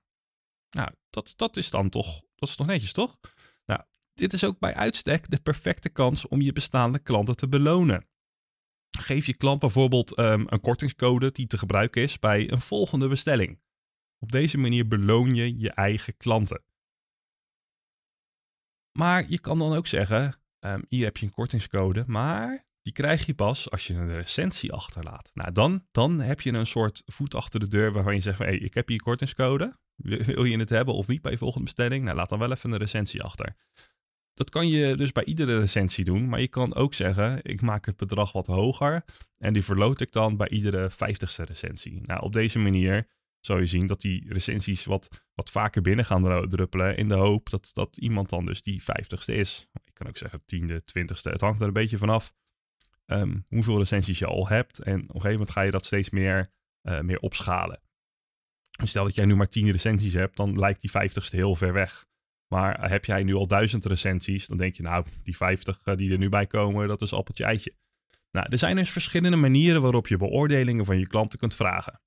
Nou, 0.70 0.90
dat, 1.10 1.32
dat 1.36 1.56
is 1.56 1.70
dan 1.70 1.88
toch, 1.88 2.20
dat 2.34 2.48
is 2.48 2.56
toch 2.56 2.66
netjes, 2.66 2.92
toch? 2.92 3.18
Nou, 3.64 3.82
dit 4.14 4.32
is 4.32 4.44
ook 4.44 4.58
bij 4.58 4.74
uitstek 4.74 5.30
de 5.30 5.40
perfecte 5.40 5.88
kans 5.88 6.28
om 6.28 6.40
je 6.40 6.52
bestaande 6.52 6.98
klanten 6.98 7.36
te 7.36 7.48
belonen. 7.48 8.06
Geef 8.98 9.26
je 9.26 9.36
klant 9.36 9.60
bijvoorbeeld 9.60 10.18
um, 10.18 10.44
een 10.48 10.60
kortingscode 10.60 11.32
die 11.32 11.46
te 11.46 11.58
gebruiken 11.58 12.02
is 12.02 12.18
bij 12.18 12.50
een 12.50 12.60
volgende 12.60 13.08
bestelling. 13.08 13.60
Op 14.18 14.32
deze 14.32 14.58
manier 14.58 14.88
beloon 14.88 15.34
je 15.34 15.58
je 15.58 15.70
eigen 15.70 16.16
klanten. 16.16 16.64
Maar 18.98 19.28
je 19.28 19.38
kan 19.38 19.58
dan 19.58 19.76
ook 19.76 19.86
zeggen: 19.86 20.42
um, 20.60 20.84
hier 20.88 21.04
heb 21.04 21.16
je 21.16 21.26
een 21.26 21.32
kortingscode, 21.32 22.04
maar 22.06 22.66
die 22.82 22.92
krijg 22.92 23.26
je 23.26 23.34
pas 23.34 23.70
als 23.70 23.86
je 23.86 23.94
een 23.94 24.12
recensie 24.12 24.72
achterlaat. 24.72 25.30
Nou, 25.34 25.52
dan, 25.52 25.86
dan 25.90 26.20
heb 26.20 26.40
je 26.40 26.52
een 26.52 26.66
soort 26.66 27.02
voet 27.06 27.34
achter 27.34 27.60
de 27.60 27.68
deur 27.68 27.92
waarvan 27.92 28.14
je 28.14 28.20
zegt: 28.20 28.38
hey, 28.38 28.56
ik 28.56 28.74
heb 28.74 28.88
hier 28.88 29.02
kortingscode. 29.02 29.76
Wil 29.96 30.44
je 30.44 30.58
het 30.58 30.68
hebben 30.68 30.94
of 30.94 31.08
niet 31.08 31.22
bij 31.22 31.32
je 31.32 31.38
volgende 31.38 31.64
bestelling? 31.64 32.04
Nou, 32.04 32.16
laat 32.16 32.28
dan 32.28 32.38
wel 32.38 32.52
even 32.52 32.72
een 32.72 32.78
recensie 32.78 33.22
achter. 33.22 33.56
Dat 34.34 34.50
kan 34.50 34.68
je 34.68 34.96
dus 34.96 35.12
bij 35.12 35.24
iedere 35.24 35.58
recensie 35.58 36.04
doen, 36.04 36.28
maar 36.28 36.40
je 36.40 36.48
kan 36.48 36.74
ook 36.74 36.94
zeggen: 36.94 37.38
ik 37.42 37.60
maak 37.60 37.86
het 37.86 37.96
bedrag 37.96 38.32
wat 38.32 38.46
hoger 38.46 39.04
en 39.38 39.52
die 39.52 39.64
verloot 39.64 40.00
ik 40.00 40.12
dan 40.12 40.36
bij 40.36 40.48
iedere 40.48 40.90
vijftigste 40.90 41.44
recensie. 41.44 42.00
Nou, 42.04 42.22
op 42.22 42.32
deze 42.32 42.58
manier 42.58 43.08
zou 43.40 43.60
je 43.60 43.66
zien 43.66 43.86
dat 43.86 44.00
die 44.00 44.32
recensies 44.32 44.84
wat, 44.84 45.08
wat 45.34 45.50
vaker 45.50 45.82
binnen 45.82 46.04
gaan 46.04 46.48
druppelen 46.48 46.96
in 46.96 47.08
de 47.08 47.14
hoop 47.14 47.50
dat, 47.50 47.70
dat 47.72 47.96
iemand 47.96 48.28
dan 48.28 48.46
dus 48.46 48.62
die 48.62 48.82
vijftigste 48.82 49.34
is. 49.34 49.66
Ik 49.84 49.94
kan 49.94 50.08
ook 50.08 50.16
zeggen 50.16 50.42
tiende, 50.44 50.84
twintigste, 50.84 51.30
het 51.30 51.40
hangt 51.40 51.60
er 51.60 51.66
een 51.66 51.72
beetje 51.72 51.98
vanaf 51.98 52.32
um, 53.12 53.46
hoeveel 53.48 53.78
recensies 53.78 54.18
je 54.18 54.26
al 54.26 54.48
hebt. 54.48 54.78
En 54.78 54.94
op 54.94 55.00
een 55.00 55.06
gegeven 55.08 55.30
moment 55.30 55.50
ga 55.50 55.62
je 55.62 55.70
dat 55.70 55.84
steeds 55.84 56.10
meer, 56.10 56.52
uh, 56.82 57.00
meer 57.00 57.18
opschalen. 57.18 57.80
Stel 58.84 59.04
dat 59.04 59.14
jij 59.14 59.24
nu 59.24 59.36
maar 59.36 59.48
10 59.48 59.70
recensies 59.70 60.12
hebt, 60.12 60.36
dan 60.36 60.58
lijkt 60.58 60.80
die 60.80 60.90
50ste 60.90 61.30
heel 61.30 61.56
ver 61.56 61.72
weg. 61.72 62.06
Maar 62.52 62.90
heb 62.90 63.04
jij 63.04 63.22
nu 63.22 63.34
al 63.34 63.46
duizend 63.46 63.84
recensies, 63.84 64.46
dan 64.46 64.56
denk 64.56 64.74
je, 64.74 64.82
nou, 64.82 65.06
die 65.22 65.36
50 65.36 65.80
eh, 65.84 65.96
die 65.96 66.12
er 66.12 66.18
nu 66.18 66.28
bij 66.28 66.46
komen, 66.46 66.88
dat 66.88 67.02
is 67.02 67.12
appeltje 67.12 67.44
eitje. 67.44 67.74
Nou, 68.30 68.46
er 68.50 68.58
zijn 68.58 68.76
dus 68.76 68.90
verschillende 68.90 69.36
manieren 69.36 69.82
waarop 69.82 70.08
je 70.08 70.16
beoordelingen 70.16 70.84
van 70.84 70.98
je 70.98 71.06
klanten 71.06 71.38
kunt 71.38 71.54
vragen. 71.54 72.00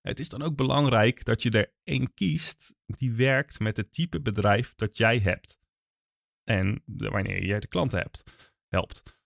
Het 0.00 0.20
is 0.20 0.28
dan 0.28 0.42
ook 0.42 0.56
belangrijk 0.56 1.24
dat 1.24 1.42
je 1.42 1.50
er 1.50 1.72
één 1.82 2.14
kiest 2.14 2.74
die 2.86 3.12
werkt 3.12 3.60
met 3.60 3.76
het 3.76 3.92
type 3.92 4.20
bedrijf 4.20 4.74
dat 4.74 4.96
jij 4.96 5.18
hebt. 5.18 5.58
En 6.44 6.82
wanneer 6.84 7.44
je 7.44 7.60
de 7.60 7.66
klanten 7.66 7.98
hebt, 7.98 8.24
helpt. 8.68 9.17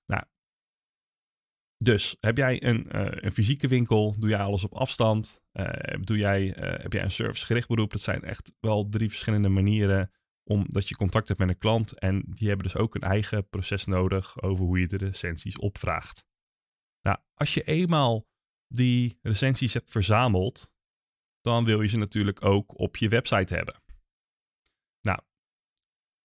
Dus 1.83 2.17
heb 2.21 2.37
jij 2.37 2.63
een, 2.63 2.89
uh, 2.93 3.07
een 3.11 3.33
fysieke 3.33 3.69
winkel, 3.69 4.15
doe 4.19 4.29
jij 4.29 4.41
alles 4.41 4.65
op 4.65 4.75
afstand, 4.75 5.41
uh, 5.53 5.69
doe 6.01 6.17
jij, 6.17 6.57
uh, 6.57 6.83
heb 6.83 6.93
jij 6.93 7.03
een 7.03 7.11
servicegericht 7.11 7.69
beroep. 7.69 7.91
Dat 7.91 8.01
zijn 8.01 8.23
echt 8.23 8.53
wel 8.61 8.89
drie 8.89 9.09
verschillende 9.09 9.49
manieren 9.49 10.13
omdat 10.45 10.89
je 10.89 10.97
contact 10.97 11.29
hebt 11.29 11.41
met 11.41 11.49
een 11.49 11.59
klant. 11.59 11.99
En 11.99 12.25
die 12.29 12.49
hebben 12.49 12.67
dus 12.67 12.77
ook 12.77 12.95
een 12.95 13.01
eigen 13.01 13.49
proces 13.49 13.85
nodig 13.85 14.43
over 14.43 14.65
hoe 14.65 14.81
je 14.81 14.87
de 14.87 14.97
recensies 14.97 15.59
opvraagt. 15.59 16.25
Nou, 17.01 17.19
als 17.35 17.55
je 17.55 17.63
eenmaal 17.63 18.27
die 18.67 19.19
recensies 19.23 19.75
hebt 19.75 19.91
verzameld, 19.91 20.73
dan 21.41 21.65
wil 21.65 21.83
je 21.83 21.89
ze 21.89 21.99
natuurlijk 21.99 22.45
ook 22.45 22.79
op 22.79 22.97
je 22.97 23.09
website 23.09 23.55
hebben. 23.55 23.83
Nou, 25.01 25.21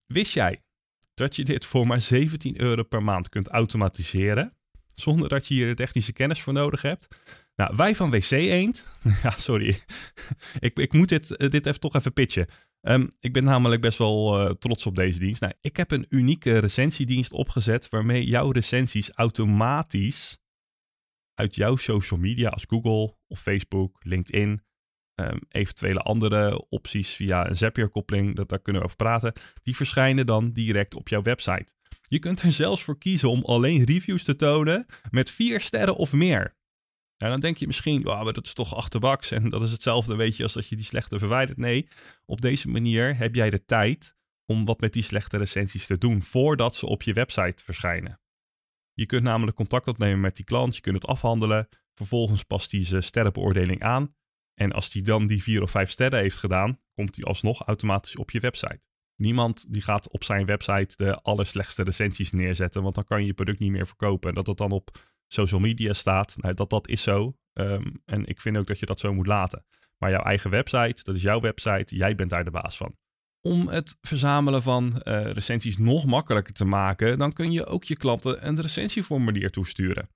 wist 0.06 0.34
jij 0.34 0.64
dat 1.14 1.36
je 1.36 1.44
dit 1.44 1.66
voor 1.66 1.88
maar 1.88 2.02
17 2.02 2.62
euro 2.62 2.84
per 2.84 3.04
maand 3.04 3.30
kunt 3.30 3.48
automatiseren? 3.48 4.57
Zonder 5.00 5.30
dat 5.30 5.48
je 5.48 5.54
hier 5.54 5.76
technische 5.76 6.14
kennis 6.14 6.42
voor 6.42 6.54
nodig 6.54 6.82
hebt. 6.82 7.08
Nou, 7.56 7.76
wij 7.76 7.96
van 7.96 8.10
WC 8.10 8.32
Eend, 8.32 8.86
ja, 9.24 9.34
sorry, 9.38 9.80
ik, 10.60 10.80
ik 10.80 10.94
moet 10.94 11.10
dit, 11.10 11.28
dit 11.28 11.66
even, 11.66 11.80
toch 11.80 11.96
even 11.96 12.14
pitchen. 12.14 12.48
Um, 12.82 13.10
ik 13.20 13.34
ben 13.34 13.44
namelijk 13.44 13.82
best 13.82 13.98
wel 13.98 14.42
uh, 14.42 14.52
trots 14.52 14.86
op 14.86 14.96
deze 14.96 15.20
dienst. 15.20 15.42
Nou, 15.42 15.54
ik 15.62 15.78
heb 15.78 15.92
een 15.92 16.06
unieke 16.10 16.58
recensiedienst 16.58 17.32
opgezet 17.32 17.90
waarmee 17.90 18.26
jouw 18.26 18.52
recensies 18.52 19.12
automatisch 19.12 20.40
uit 21.34 21.56
jouw 21.56 21.76
social 21.76 22.20
media 22.20 22.50
als 22.50 22.66
Google 22.68 23.18
of 23.28 23.40
Facebook, 23.40 23.98
LinkedIn, 24.00 24.62
um, 25.20 25.40
eventuele 25.50 26.00
andere 26.00 26.70
opties 26.70 27.16
via 27.16 27.50
een 27.50 27.56
Zapier-koppeling, 27.56 28.36
dat 28.36 28.50
daar 28.50 28.60
kunnen 28.62 28.82
we 28.82 28.88
over 28.88 29.04
praten, 29.04 29.34
die 29.64 29.76
verschijnen 29.76 30.26
dan 30.26 30.52
direct 30.52 30.96
op 30.96 31.08
jouw 31.08 31.22
website. 31.22 31.74
Je 32.08 32.20
kunt 32.20 32.42
er 32.42 32.52
zelfs 32.52 32.84
voor 32.84 32.98
kiezen 32.98 33.30
om 33.30 33.44
alleen 33.44 33.84
reviews 33.84 34.24
te 34.24 34.36
tonen 34.36 34.86
met 35.10 35.30
vier 35.30 35.62
sterren 35.62 35.96
of 35.96 36.14
meer. 36.14 36.56
Ja, 37.16 37.30
dan 37.30 37.40
denk 37.40 37.58
je 37.58 37.68
misschien, 37.68 38.02
maar 38.02 38.34
dat 38.34 38.46
is 38.46 38.54
toch 38.54 38.76
achterbaks 38.76 39.32
en 39.38 39.50
dat 39.50 39.62
is 39.62 39.72
hetzelfde, 39.72 40.16
weet 40.16 40.38
je, 40.38 40.44
als 40.44 40.54
dat 40.54 40.68
je 40.68 40.76
die 40.76 40.86
slechte 40.86 41.20
verwijdert. 41.20 41.58
Nee, 41.58 41.88
op 42.26 42.42
deze 42.42 42.68
manier 42.68 43.18
heb 43.18 43.36
jij 43.36 43.50
de 43.50 43.66
tijd 43.66 44.16
om 44.46 44.66
wat 44.66 44.80
met 44.80 44.94
die 44.94 45.04
slechte 45.04 45.38
recensies 45.38 45.86
te 45.86 45.98
doen 45.98 46.24
voordat 46.24 46.76
ze 46.76 46.86
op 46.86 47.02
je 47.02 47.14
website 47.14 47.64
verschijnen. 47.64 48.20
Je 48.94 49.06
kunt 49.06 49.24
namelijk 49.24 49.58
contact 49.58 49.88
opnemen 49.88 50.20
met 50.20 50.36
die 50.36 50.46
klant, 50.46 50.76
je 50.76 50.82
kunt 50.82 51.02
het 51.02 51.06
afhandelen, 51.06 51.68
vervolgens 51.94 52.44
past 52.44 52.72
hij 52.72 52.86
zijn 52.86 53.04
sterrenbeoordeling 53.04 53.84
aan 53.84 54.16
en 54.54 54.72
als 54.72 54.92
die 54.92 55.02
dan 55.02 55.28
die 55.28 55.44
vier 55.44 55.62
of 55.62 55.72
vijf 55.72 55.90
sterren 55.90 56.20
heeft 56.20 56.38
gedaan, 56.38 56.80
komt 56.94 57.16
hij 57.16 57.26
alsnog 57.26 57.62
automatisch 57.62 58.16
op 58.16 58.32
je 58.32 58.40
website. 58.40 58.82
Niemand 59.18 59.74
die 59.74 59.82
gaat 59.82 60.12
op 60.12 60.24
zijn 60.24 60.46
website 60.46 60.96
de 60.96 61.16
allerslechtste 61.16 61.84
recensies 61.84 62.32
neerzetten, 62.32 62.82
want 62.82 62.96
dan 62.96 63.04
kan 63.04 63.22
je 63.22 63.26
je 63.28 63.34
product 63.34 63.60
niet 63.60 63.72
meer 63.72 63.88
verkopen. 63.88 64.30
En 64.30 64.36
dat 64.36 64.48
het 64.48 64.58
dan 64.58 64.72
op 64.72 64.90
social 65.28 65.60
media 65.60 65.94
staat, 65.94 66.36
nou, 66.38 66.54
dat, 66.54 66.70
dat 66.70 66.88
is 66.88 67.02
zo. 67.02 67.38
Um, 67.54 68.02
en 68.06 68.26
ik 68.26 68.42
vind 68.42 68.58
ook 68.58 68.68
dat 68.68 68.80
je 68.80 68.86
dat 68.86 69.00
zo 69.00 69.14
moet 69.14 69.28
laten. 69.28 69.66
Maar 69.98 70.10
jouw 70.10 70.24
eigen 70.24 70.50
website, 70.50 71.04
dat 71.04 71.16
is 71.16 71.22
jouw 71.22 71.40
website, 71.40 71.96
jij 71.96 72.16
bent 72.16 72.30
daar 72.30 72.44
de 72.44 72.52
baas 72.52 72.78
van. 72.78 72.96
Om 73.42 73.68
het 73.68 73.98
verzamelen 74.02 74.62
van 74.62 75.02
uh, 75.04 75.32
recensies 75.32 75.78
nog 75.78 76.06
makkelijker 76.06 76.54
te 76.54 76.66
maken, 76.66 77.18
dan 77.18 77.34
kun 77.34 77.52
je 77.52 77.66
ook 77.66 77.84
je 77.84 77.98
klanten 77.98 78.48
een 78.48 78.62
recensieformulier 78.62 79.50
toesturen. 79.50 80.10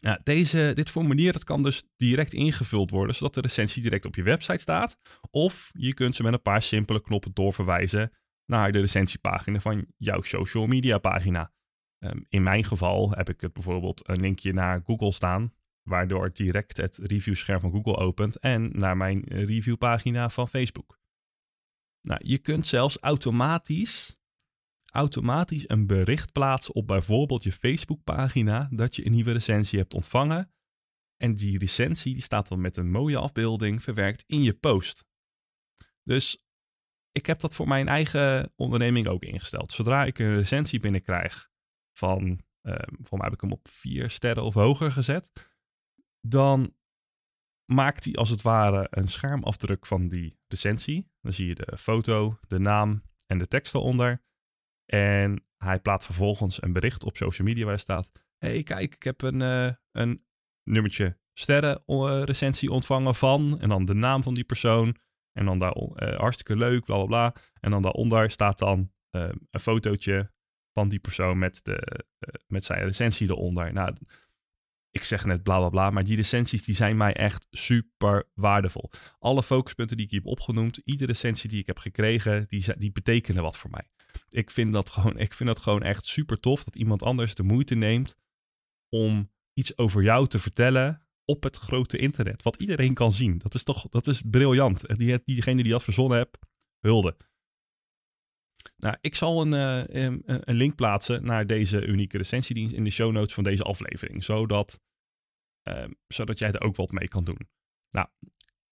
Nou, 0.00 0.18
deze, 0.22 0.70
dit 0.74 0.90
formulier 0.90 1.32
dat 1.32 1.44
kan 1.44 1.62
dus 1.62 1.84
direct 1.96 2.32
ingevuld 2.32 2.90
worden, 2.90 3.14
zodat 3.14 3.34
de 3.34 3.40
recensie 3.40 3.82
direct 3.82 4.04
op 4.04 4.14
je 4.14 4.22
website 4.22 4.58
staat. 4.58 4.98
Of 5.30 5.70
je 5.72 5.94
kunt 5.94 6.16
ze 6.16 6.22
met 6.22 6.32
een 6.32 6.42
paar 6.42 6.62
simpele 6.62 7.02
knoppen 7.02 7.30
doorverwijzen 7.34 8.12
naar 8.46 8.72
de 8.72 8.80
recensiepagina 8.80 9.60
van 9.60 9.86
jouw 9.96 10.22
social 10.22 10.66
media 10.66 10.98
pagina. 10.98 11.52
Um, 11.98 12.26
in 12.28 12.42
mijn 12.42 12.64
geval 12.64 13.10
heb 13.10 13.28
ik 13.28 13.40
het 13.40 13.52
bijvoorbeeld 13.52 14.08
een 14.08 14.20
linkje 14.20 14.52
naar 14.52 14.82
Google 14.84 15.12
staan, 15.12 15.54
waardoor 15.82 16.24
het 16.24 16.36
direct 16.36 16.76
het 16.76 16.96
reviewscherm 16.96 17.60
van 17.60 17.70
Google 17.70 17.96
opent 17.96 18.38
en 18.38 18.70
naar 18.72 18.96
mijn 18.96 19.22
reviewpagina 19.24 20.30
van 20.30 20.48
Facebook. 20.48 20.98
Nou, 22.02 22.20
je 22.24 22.38
kunt 22.38 22.66
zelfs 22.66 22.98
automatisch 22.98 24.17
automatisch 24.92 25.68
een 25.68 25.86
bericht 25.86 26.32
plaatsen 26.32 26.74
op 26.74 26.86
bijvoorbeeld 26.86 27.42
je 27.42 27.52
Facebookpagina 27.52 28.68
dat 28.70 28.96
je 28.96 29.06
een 29.06 29.12
nieuwe 29.12 29.32
recensie 29.32 29.78
hebt 29.78 29.94
ontvangen. 29.94 30.52
En 31.16 31.34
die 31.34 31.58
recensie 31.58 32.12
die 32.12 32.22
staat 32.22 32.48
dan 32.48 32.60
met 32.60 32.76
een 32.76 32.90
mooie 32.90 33.18
afbeelding 33.18 33.82
verwerkt 33.82 34.24
in 34.26 34.42
je 34.42 34.54
post. 34.54 35.04
Dus 36.02 36.46
ik 37.12 37.26
heb 37.26 37.40
dat 37.40 37.54
voor 37.54 37.68
mijn 37.68 37.88
eigen 37.88 38.52
onderneming 38.56 39.06
ook 39.06 39.22
ingesteld. 39.22 39.72
Zodra 39.72 40.04
ik 40.04 40.18
een 40.18 40.34
recensie 40.34 40.80
binnenkrijg 40.80 41.50
van, 41.92 42.40
uh, 42.62 42.74
voor 43.00 43.18
mij 43.18 43.26
heb 43.26 43.34
ik 43.34 43.40
hem 43.40 43.52
op 43.52 43.68
vier 43.68 44.10
sterren 44.10 44.44
of 44.44 44.54
hoger 44.54 44.92
gezet, 44.92 45.30
dan 46.20 46.74
maakt 47.64 48.04
hij 48.04 48.14
als 48.14 48.30
het 48.30 48.42
ware 48.42 48.86
een 48.90 49.08
schermafdruk 49.08 49.86
van 49.86 50.08
die 50.08 50.38
recensie. 50.46 51.10
Dan 51.20 51.32
zie 51.32 51.46
je 51.46 51.54
de 51.54 51.78
foto, 51.78 52.38
de 52.46 52.58
naam 52.58 53.02
en 53.26 53.38
de 53.38 53.46
tekst 53.46 53.74
eronder. 53.74 54.22
En 54.92 55.44
hij 55.56 55.80
plaatst 55.80 56.06
vervolgens 56.06 56.62
een 56.62 56.72
bericht 56.72 57.04
op 57.04 57.16
social 57.16 57.46
media 57.46 57.64
waar 57.64 57.78
staat: 57.78 58.10
hey, 58.38 58.62
kijk, 58.62 58.94
ik 58.94 59.02
heb 59.02 59.22
een, 59.22 59.40
uh, 59.40 59.72
een 59.92 60.24
nummertje 60.62 61.18
sterren 61.32 61.82
uh, 61.86 62.22
recensie 62.24 62.70
ontvangen 62.70 63.14
van. 63.14 63.60
En 63.60 63.68
dan 63.68 63.84
de 63.84 63.94
naam 63.94 64.22
van 64.22 64.34
die 64.34 64.44
persoon. 64.44 64.96
En 65.32 65.44
dan 65.44 65.58
daar 65.58 65.76
uh, 65.76 66.18
hartstikke 66.18 66.56
leuk, 66.56 66.84
bla 66.84 66.96
bla 66.96 67.06
bla. 67.06 67.34
En 67.60 67.70
dan 67.70 67.82
daaronder 67.82 68.30
staat 68.30 68.58
dan 68.58 68.92
een 69.10 69.60
fotootje 69.60 70.32
van 70.72 70.88
die 70.88 70.98
persoon 70.98 71.38
met, 71.38 71.60
de, 71.64 72.04
met 72.46 72.64
zijn 72.64 72.84
recensie 72.84 73.28
eronder. 73.28 73.72
Nou, 73.72 73.94
ik 74.98 75.04
zeg 75.04 75.24
net 75.24 75.42
bla 75.42 75.58
bla 75.58 75.68
bla, 75.68 75.90
maar 75.90 76.04
die 76.04 76.16
recensies 76.16 76.64
die 76.64 76.74
zijn 76.74 76.96
mij 76.96 77.12
echt 77.12 77.46
super 77.50 78.28
waardevol. 78.34 78.90
Alle 79.18 79.42
focuspunten 79.42 79.96
die 79.96 80.04
ik 80.04 80.10
hier 80.10 80.20
heb 80.20 80.28
opgenoemd, 80.28 80.80
iedere 80.84 81.12
recensie 81.12 81.50
die 81.50 81.60
ik 81.60 81.66
heb 81.66 81.78
gekregen, 81.78 82.46
die, 82.48 82.76
die 82.78 82.92
betekenen 82.92 83.42
wat 83.42 83.58
voor 83.58 83.70
mij. 83.70 83.88
Ik 84.28 84.50
vind, 84.50 84.72
dat 84.72 84.90
gewoon, 84.90 85.18
ik 85.18 85.34
vind 85.34 85.48
dat 85.48 85.58
gewoon 85.58 85.82
echt 85.82 86.06
super 86.06 86.40
tof 86.40 86.64
dat 86.64 86.76
iemand 86.76 87.02
anders 87.02 87.34
de 87.34 87.42
moeite 87.42 87.74
neemt 87.74 88.16
om 88.88 89.30
iets 89.54 89.78
over 89.78 90.02
jou 90.02 90.26
te 90.26 90.38
vertellen 90.38 91.06
op 91.24 91.42
het 91.42 91.56
grote 91.56 91.96
internet. 91.96 92.42
Wat 92.42 92.56
iedereen 92.56 92.94
kan 92.94 93.12
zien. 93.12 93.38
Dat 93.38 93.54
is 93.54 93.62
toch 93.62 93.88
dat 93.88 94.06
is 94.06 94.22
briljant. 94.30 94.98
Die, 94.98 95.22
diegene 95.24 95.62
die 95.62 95.72
dat 95.72 95.84
verzonnen 95.84 96.16
heeft, 96.16 96.38
hulde. 96.80 97.16
Nou, 98.76 98.96
ik 99.00 99.14
zal 99.14 99.42
een, 99.42 99.52
uh, 99.52 100.18
een, 100.24 100.56
link 100.56 100.74
plaatsen 100.74 101.24
naar 101.24 101.46
deze 101.46 101.86
unieke 101.86 102.16
recensiedienst 102.16 102.74
in 102.74 102.84
de 102.84 102.90
show 102.90 103.12
notes 103.12 103.34
van 103.34 103.44
deze 103.44 103.62
aflevering. 103.62 104.24
Zodat, 104.24 104.80
zodat 106.06 106.38
jij 106.38 106.52
er 106.52 106.60
ook 106.60 106.76
wat 106.76 106.90
mee 106.90 107.08
kan 107.08 107.24
doen. 107.24 107.48
Nou, 107.90 108.08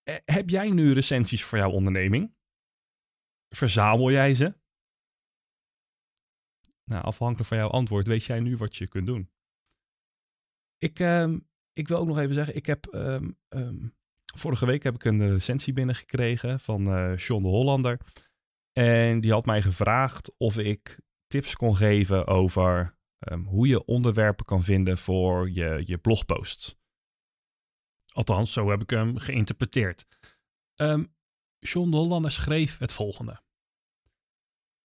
eh, 0.03 0.17
heb 0.25 0.51
jij 0.51 0.71
nu 0.71 0.93
recensies 0.93 1.45
voor 1.45 1.59
jouw 1.59 1.71
onderneming? 1.71 2.35
Verzamel 3.49 4.11
jij 4.11 4.35
ze? 4.35 4.55
Nou, 6.85 7.05
afhankelijk 7.05 7.49
van 7.49 7.59
jouw 7.59 7.69
antwoord 7.69 8.07
weet 8.07 8.25
jij 8.25 8.41
nu 8.41 8.57
wat 8.57 8.77
je 8.77 8.87
kunt 8.87 9.07
doen. 9.07 9.31
Ik, 10.79 10.99
uh, 10.99 11.35
ik 11.73 11.89
wil 11.89 11.99
ook 11.99 12.07
nog 12.07 12.19
even 12.19 12.35
zeggen, 12.35 12.57
ik 12.57 12.67
heb 12.67 12.95
um, 12.95 13.39
vorige 14.37 14.67
week 14.67 14.83
heb 14.83 14.95
ik 14.95 15.05
een 15.05 15.33
recensie 15.33 15.73
binnengekregen 15.73 16.61
van 16.61 16.89
uh, 16.89 17.17
John 17.17 17.43
de 17.43 17.49
Hollander. 17.49 18.01
En 18.73 19.21
die 19.21 19.33
had 19.33 19.47
mij 19.47 19.63
gevraagd 19.63 20.37
of 20.37 20.59
ik 20.59 21.01
tips 21.27 21.57
kon 21.57 21.77
geven 21.77 22.27
over 22.27 22.99
hoe 23.47 23.67
je 23.67 23.85
onderwerpen 23.85 24.45
kan 24.45 24.63
vinden 24.63 24.99
voor 24.99 25.51
je, 25.51 25.83
je 25.85 25.99
blogposts. 25.99 26.77
Althans, 28.17 28.53
zo 28.53 28.71
heb 28.71 28.83
ik 28.83 28.91
hem 28.91 29.19
geïnterpreteerd. 29.19 30.07
Um, 30.77 31.15
John 31.59 31.91
de 31.91 31.97
Hollander 31.97 32.31
schreef 32.31 32.79
het 32.79 32.93
volgende. 32.93 33.43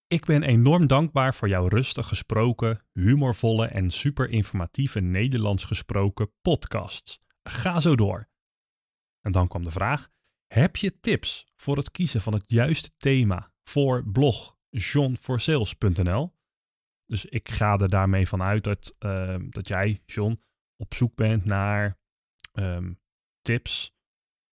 Ik 0.06 0.24
ben 0.24 0.42
enorm 0.42 0.86
dankbaar 0.86 1.34
voor 1.34 1.48
jouw 1.48 1.68
rustig 1.68 2.08
gesproken, 2.08 2.84
humorvolle 2.92 3.66
en 3.66 3.90
super 3.90 4.30
informatieve 4.30 5.00
Nederlands 5.00 5.64
gesproken 5.64 6.32
podcasts. 6.42 7.18
Ga 7.42 7.80
zo 7.80 7.96
door. 7.96 8.28
En 9.20 9.32
dan 9.32 9.48
kwam 9.48 9.64
de 9.64 9.70
vraag: 9.70 10.08
heb 10.46 10.76
je 10.76 11.00
tips 11.00 11.44
voor 11.56 11.76
het 11.76 11.90
kiezen 11.90 12.20
van 12.20 12.32
het 12.32 12.50
juiste 12.50 12.90
thema 12.96 13.52
voor 13.62 14.04
blog 14.06 14.56
johnforsales.nl? 14.70 16.34
Dus 17.06 17.24
ik 17.24 17.48
ga 17.50 17.78
er 17.78 17.88
daarmee 17.88 18.28
vanuit 18.28 18.64
dat, 18.64 18.96
uh, 18.98 19.36
dat 19.48 19.68
jij, 19.68 20.02
John, 20.06 20.42
op 20.76 20.94
zoek 20.94 21.14
bent 21.14 21.44
naar 21.44 21.98
um, 22.52 23.00
tips 23.42 23.94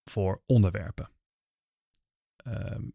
voor 0.04 0.44
onderwerpen. 0.46 1.10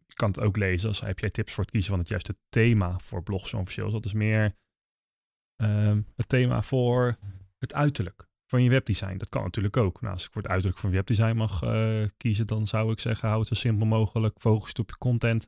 Je 0.07 0.13
kan 0.13 0.27
het 0.27 0.39
ook 0.39 0.57
lezen 0.57 0.87
als 0.87 0.99
heb 0.99 1.19
jij 1.19 1.29
tips 1.29 1.53
voor 1.53 1.63
het 1.63 1.71
kiezen 1.71 1.91
van 1.91 1.99
het 1.99 2.09
juiste 2.09 2.37
thema 2.49 2.99
voor 2.99 3.23
blogs 3.23 3.53
officieel. 3.53 3.91
Dat 3.91 4.05
is 4.05 4.13
meer 4.13 4.55
um, 5.61 6.07
het 6.15 6.29
thema 6.29 6.61
voor 6.61 7.17
het 7.57 7.73
uiterlijk 7.73 8.27
van 8.45 8.63
je 8.63 8.69
webdesign. 8.69 9.17
Dat 9.17 9.29
kan 9.29 9.43
natuurlijk 9.43 9.77
ook. 9.77 10.01
Nou, 10.01 10.13
als 10.13 10.25
ik 10.25 10.31
voor 10.31 10.41
het 10.41 10.51
uiterlijk 10.51 10.79
van 10.81 10.91
webdesign 10.91 11.35
mag 11.35 11.63
uh, 11.63 12.07
kiezen, 12.17 12.47
dan 12.47 12.67
zou 12.67 12.91
ik 12.91 12.99
zeggen, 12.99 13.27
hou 13.27 13.39
het 13.39 13.47
zo 13.47 13.55
simpel 13.55 13.85
mogelijk. 13.85 14.39
Focus 14.39 14.73
op 14.73 14.89
je 14.89 14.97
content 14.97 15.47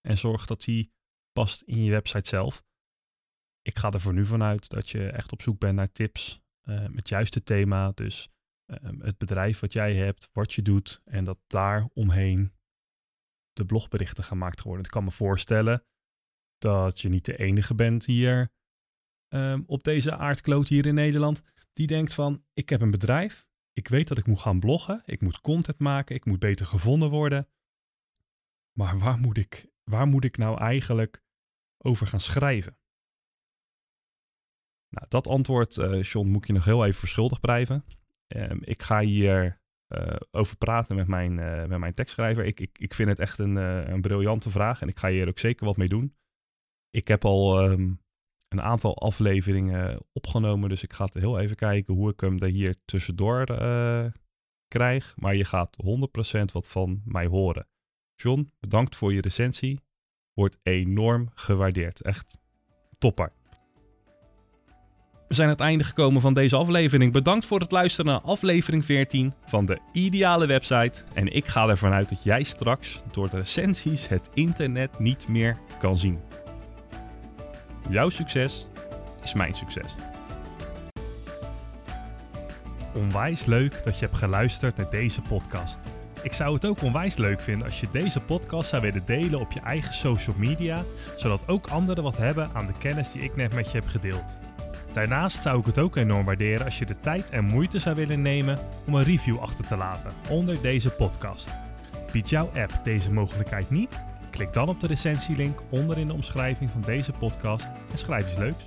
en 0.00 0.18
zorg 0.18 0.46
dat 0.46 0.60
die 0.60 0.92
past 1.32 1.62
in 1.62 1.84
je 1.84 1.90
website 1.90 2.28
zelf. 2.28 2.64
Ik 3.62 3.78
ga 3.78 3.90
er 3.90 4.00
voor 4.00 4.14
nu 4.14 4.26
vanuit 4.26 4.68
dat 4.68 4.90
je 4.90 5.08
echt 5.08 5.32
op 5.32 5.42
zoek 5.42 5.58
bent 5.58 5.74
naar 5.74 5.92
tips 5.92 6.40
uh, 6.64 6.80
met 6.80 6.96
het 6.96 7.08
juiste 7.08 7.42
thema. 7.42 7.90
Dus 7.94 8.28
uh, 8.70 8.90
het 8.98 9.18
bedrijf 9.18 9.60
wat 9.60 9.72
jij 9.72 9.94
hebt, 9.94 10.28
wat 10.32 10.52
je 10.52 10.62
doet 10.62 11.00
en 11.04 11.24
dat 11.24 11.38
daar 11.46 11.88
omheen 11.94 12.52
de 13.52 13.64
blogberichten 13.64 14.24
gemaakt 14.24 14.62
worden. 14.62 14.84
Ik 14.84 14.90
kan 14.90 15.04
me 15.04 15.10
voorstellen 15.10 15.84
dat 16.58 17.00
je 17.00 17.08
niet 17.08 17.24
de 17.24 17.36
enige 17.36 17.74
bent 17.74 18.04
hier 18.04 18.52
um, 19.28 19.64
op 19.66 19.84
deze 19.84 20.16
aardkloot 20.16 20.68
hier 20.68 20.86
in 20.86 20.94
Nederland 20.94 21.42
die 21.72 21.86
denkt 21.86 22.14
van 22.14 22.44
ik 22.52 22.68
heb 22.68 22.80
een 22.80 22.90
bedrijf, 22.90 23.48
ik 23.72 23.88
weet 23.88 24.08
dat 24.08 24.18
ik 24.18 24.26
moet 24.26 24.40
gaan 24.40 24.60
bloggen, 24.60 25.02
ik 25.04 25.20
moet 25.20 25.40
content 25.40 25.78
maken, 25.78 26.14
ik 26.14 26.24
moet 26.24 26.38
beter 26.38 26.66
gevonden 26.66 27.10
worden. 27.10 27.48
Maar 28.72 28.98
waar 28.98 29.18
moet 29.18 29.36
ik, 29.36 29.70
waar 29.84 30.06
moet 30.06 30.24
ik 30.24 30.36
nou 30.36 30.58
eigenlijk 30.58 31.22
over 31.78 32.06
gaan 32.06 32.20
schrijven? 32.20 32.78
Nou, 34.88 35.06
dat 35.08 35.26
antwoord, 35.26 35.76
uh, 35.76 36.02
John, 36.02 36.28
moet 36.28 36.46
je 36.46 36.52
nog 36.52 36.64
heel 36.64 36.84
even 36.84 36.98
verschuldigd 36.98 37.40
blijven. 37.40 37.84
Um, 38.36 38.58
ik 38.62 38.82
ga 38.82 39.00
hier 39.00 39.60
uh, 39.88 40.16
over 40.30 40.56
praten 40.56 40.96
met 40.96 41.06
mijn, 41.06 41.38
uh, 41.38 41.64
met 41.64 41.78
mijn 41.78 41.94
tekstschrijver. 41.94 42.44
Ik, 42.44 42.60
ik, 42.60 42.78
ik 42.78 42.94
vind 42.94 43.08
het 43.08 43.18
echt 43.18 43.38
een, 43.38 43.56
uh, 43.56 43.88
een 43.88 44.00
briljante 44.00 44.50
vraag 44.50 44.80
en 44.82 44.88
ik 44.88 44.98
ga 44.98 45.08
hier 45.08 45.28
ook 45.28 45.38
zeker 45.38 45.66
wat 45.66 45.76
mee 45.76 45.88
doen. 45.88 46.16
Ik 46.90 47.08
heb 47.08 47.24
al 47.24 47.70
um, 47.70 48.00
een 48.48 48.62
aantal 48.62 48.96
afleveringen 48.96 50.00
opgenomen, 50.12 50.68
dus 50.68 50.82
ik 50.82 50.92
ga 50.92 51.08
heel 51.12 51.38
even 51.38 51.56
kijken 51.56 51.94
hoe 51.94 52.10
ik 52.10 52.20
hem 52.20 52.38
er 52.38 52.48
hier 52.48 52.76
tussendoor 52.84 53.44
krijg. 54.68 55.14
Maar 55.16 55.34
je 55.34 55.44
gaat 55.44 55.76
100% 56.40 56.44
wat 56.52 56.68
van 56.68 57.02
mij 57.04 57.26
horen. 57.26 57.68
John, 58.14 58.52
bedankt 58.58 58.96
voor 58.96 59.12
je 59.12 59.20
recensie. 59.20 59.80
Wordt 60.32 60.60
enorm 60.62 61.30
gewaardeerd. 61.34 62.02
Echt 62.02 62.40
topper. 62.98 63.32
We 65.30 65.36
zijn 65.36 65.48
aan 65.48 65.54
het 65.54 65.64
einde 65.64 65.84
gekomen 65.84 66.20
van 66.20 66.34
deze 66.34 66.56
aflevering. 66.56 67.12
Bedankt 67.12 67.46
voor 67.46 67.60
het 67.60 67.70
luisteren 67.70 68.10
naar 68.10 68.20
aflevering 68.20 68.84
14 68.84 69.34
van 69.46 69.66
de 69.66 69.78
Ideale 69.92 70.46
Website. 70.46 71.02
En 71.12 71.32
ik 71.32 71.46
ga 71.46 71.68
ervan 71.68 71.92
uit 71.92 72.08
dat 72.08 72.22
jij 72.22 72.42
straks 72.42 73.02
door 73.10 73.30
de 73.30 73.36
recensies 73.36 74.08
het 74.08 74.30
internet 74.34 74.98
niet 74.98 75.28
meer 75.28 75.58
kan 75.78 75.98
zien. 75.98 76.18
Jouw 77.88 78.08
succes 78.08 78.68
is 79.22 79.34
mijn 79.34 79.54
succes. 79.54 79.94
Onwijs 82.94 83.44
leuk 83.44 83.84
dat 83.84 83.98
je 83.98 84.04
hebt 84.04 84.18
geluisterd 84.18 84.76
naar 84.76 84.90
deze 84.90 85.20
podcast. 85.20 85.78
Ik 86.22 86.32
zou 86.32 86.54
het 86.54 86.66
ook 86.66 86.82
onwijs 86.82 87.16
leuk 87.16 87.40
vinden 87.40 87.66
als 87.66 87.80
je 87.80 87.88
deze 87.92 88.20
podcast 88.20 88.68
zou 88.68 88.82
willen 88.82 89.02
delen 89.06 89.40
op 89.40 89.52
je 89.52 89.60
eigen 89.60 89.94
social 89.94 90.36
media, 90.38 90.84
zodat 91.16 91.48
ook 91.48 91.66
anderen 91.66 92.04
wat 92.04 92.16
hebben 92.16 92.50
aan 92.52 92.66
de 92.66 92.78
kennis 92.78 93.12
die 93.12 93.22
ik 93.22 93.36
net 93.36 93.54
met 93.54 93.70
je 93.70 93.78
heb 93.78 93.86
gedeeld. 93.86 94.38
Daarnaast 94.92 95.42
zou 95.42 95.58
ik 95.58 95.66
het 95.66 95.78
ook 95.78 95.96
enorm 95.96 96.24
waarderen 96.24 96.64
als 96.64 96.78
je 96.78 96.86
de 96.86 97.00
tijd 97.00 97.30
en 97.30 97.44
moeite 97.44 97.78
zou 97.78 97.96
willen 97.96 98.22
nemen 98.22 98.58
om 98.86 98.94
een 98.94 99.04
review 99.04 99.38
achter 99.38 99.66
te 99.66 99.76
laten 99.76 100.12
onder 100.28 100.60
deze 100.60 100.90
podcast. 100.90 101.50
Biedt 102.12 102.28
jouw 102.28 102.50
app 102.54 102.80
deze 102.84 103.12
mogelijkheid 103.12 103.70
niet? 103.70 104.02
Klik 104.30 104.52
dan 104.52 104.68
op 104.68 104.80
de 104.80 104.86
recensielink 104.86 105.60
onder 105.70 105.98
in 105.98 106.06
de 106.06 106.12
omschrijving 106.12 106.70
van 106.70 106.80
deze 106.80 107.12
podcast 107.12 107.68
en 107.90 107.98
schrijf 107.98 108.24
iets 108.24 108.36
leuks. 108.36 108.64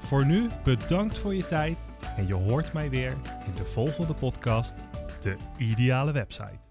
Voor 0.00 0.26
nu 0.26 0.48
bedankt 0.64 1.18
voor 1.18 1.34
je 1.34 1.46
tijd 1.46 1.76
en 2.16 2.26
je 2.26 2.34
hoort 2.34 2.72
mij 2.72 2.90
weer 2.90 3.16
in 3.46 3.54
de 3.54 3.64
volgende 3.64 4.14
podcast, 4.14 4.74
de 5.20 5.36
ideale 5.56 6.12
website. 6.12 6.65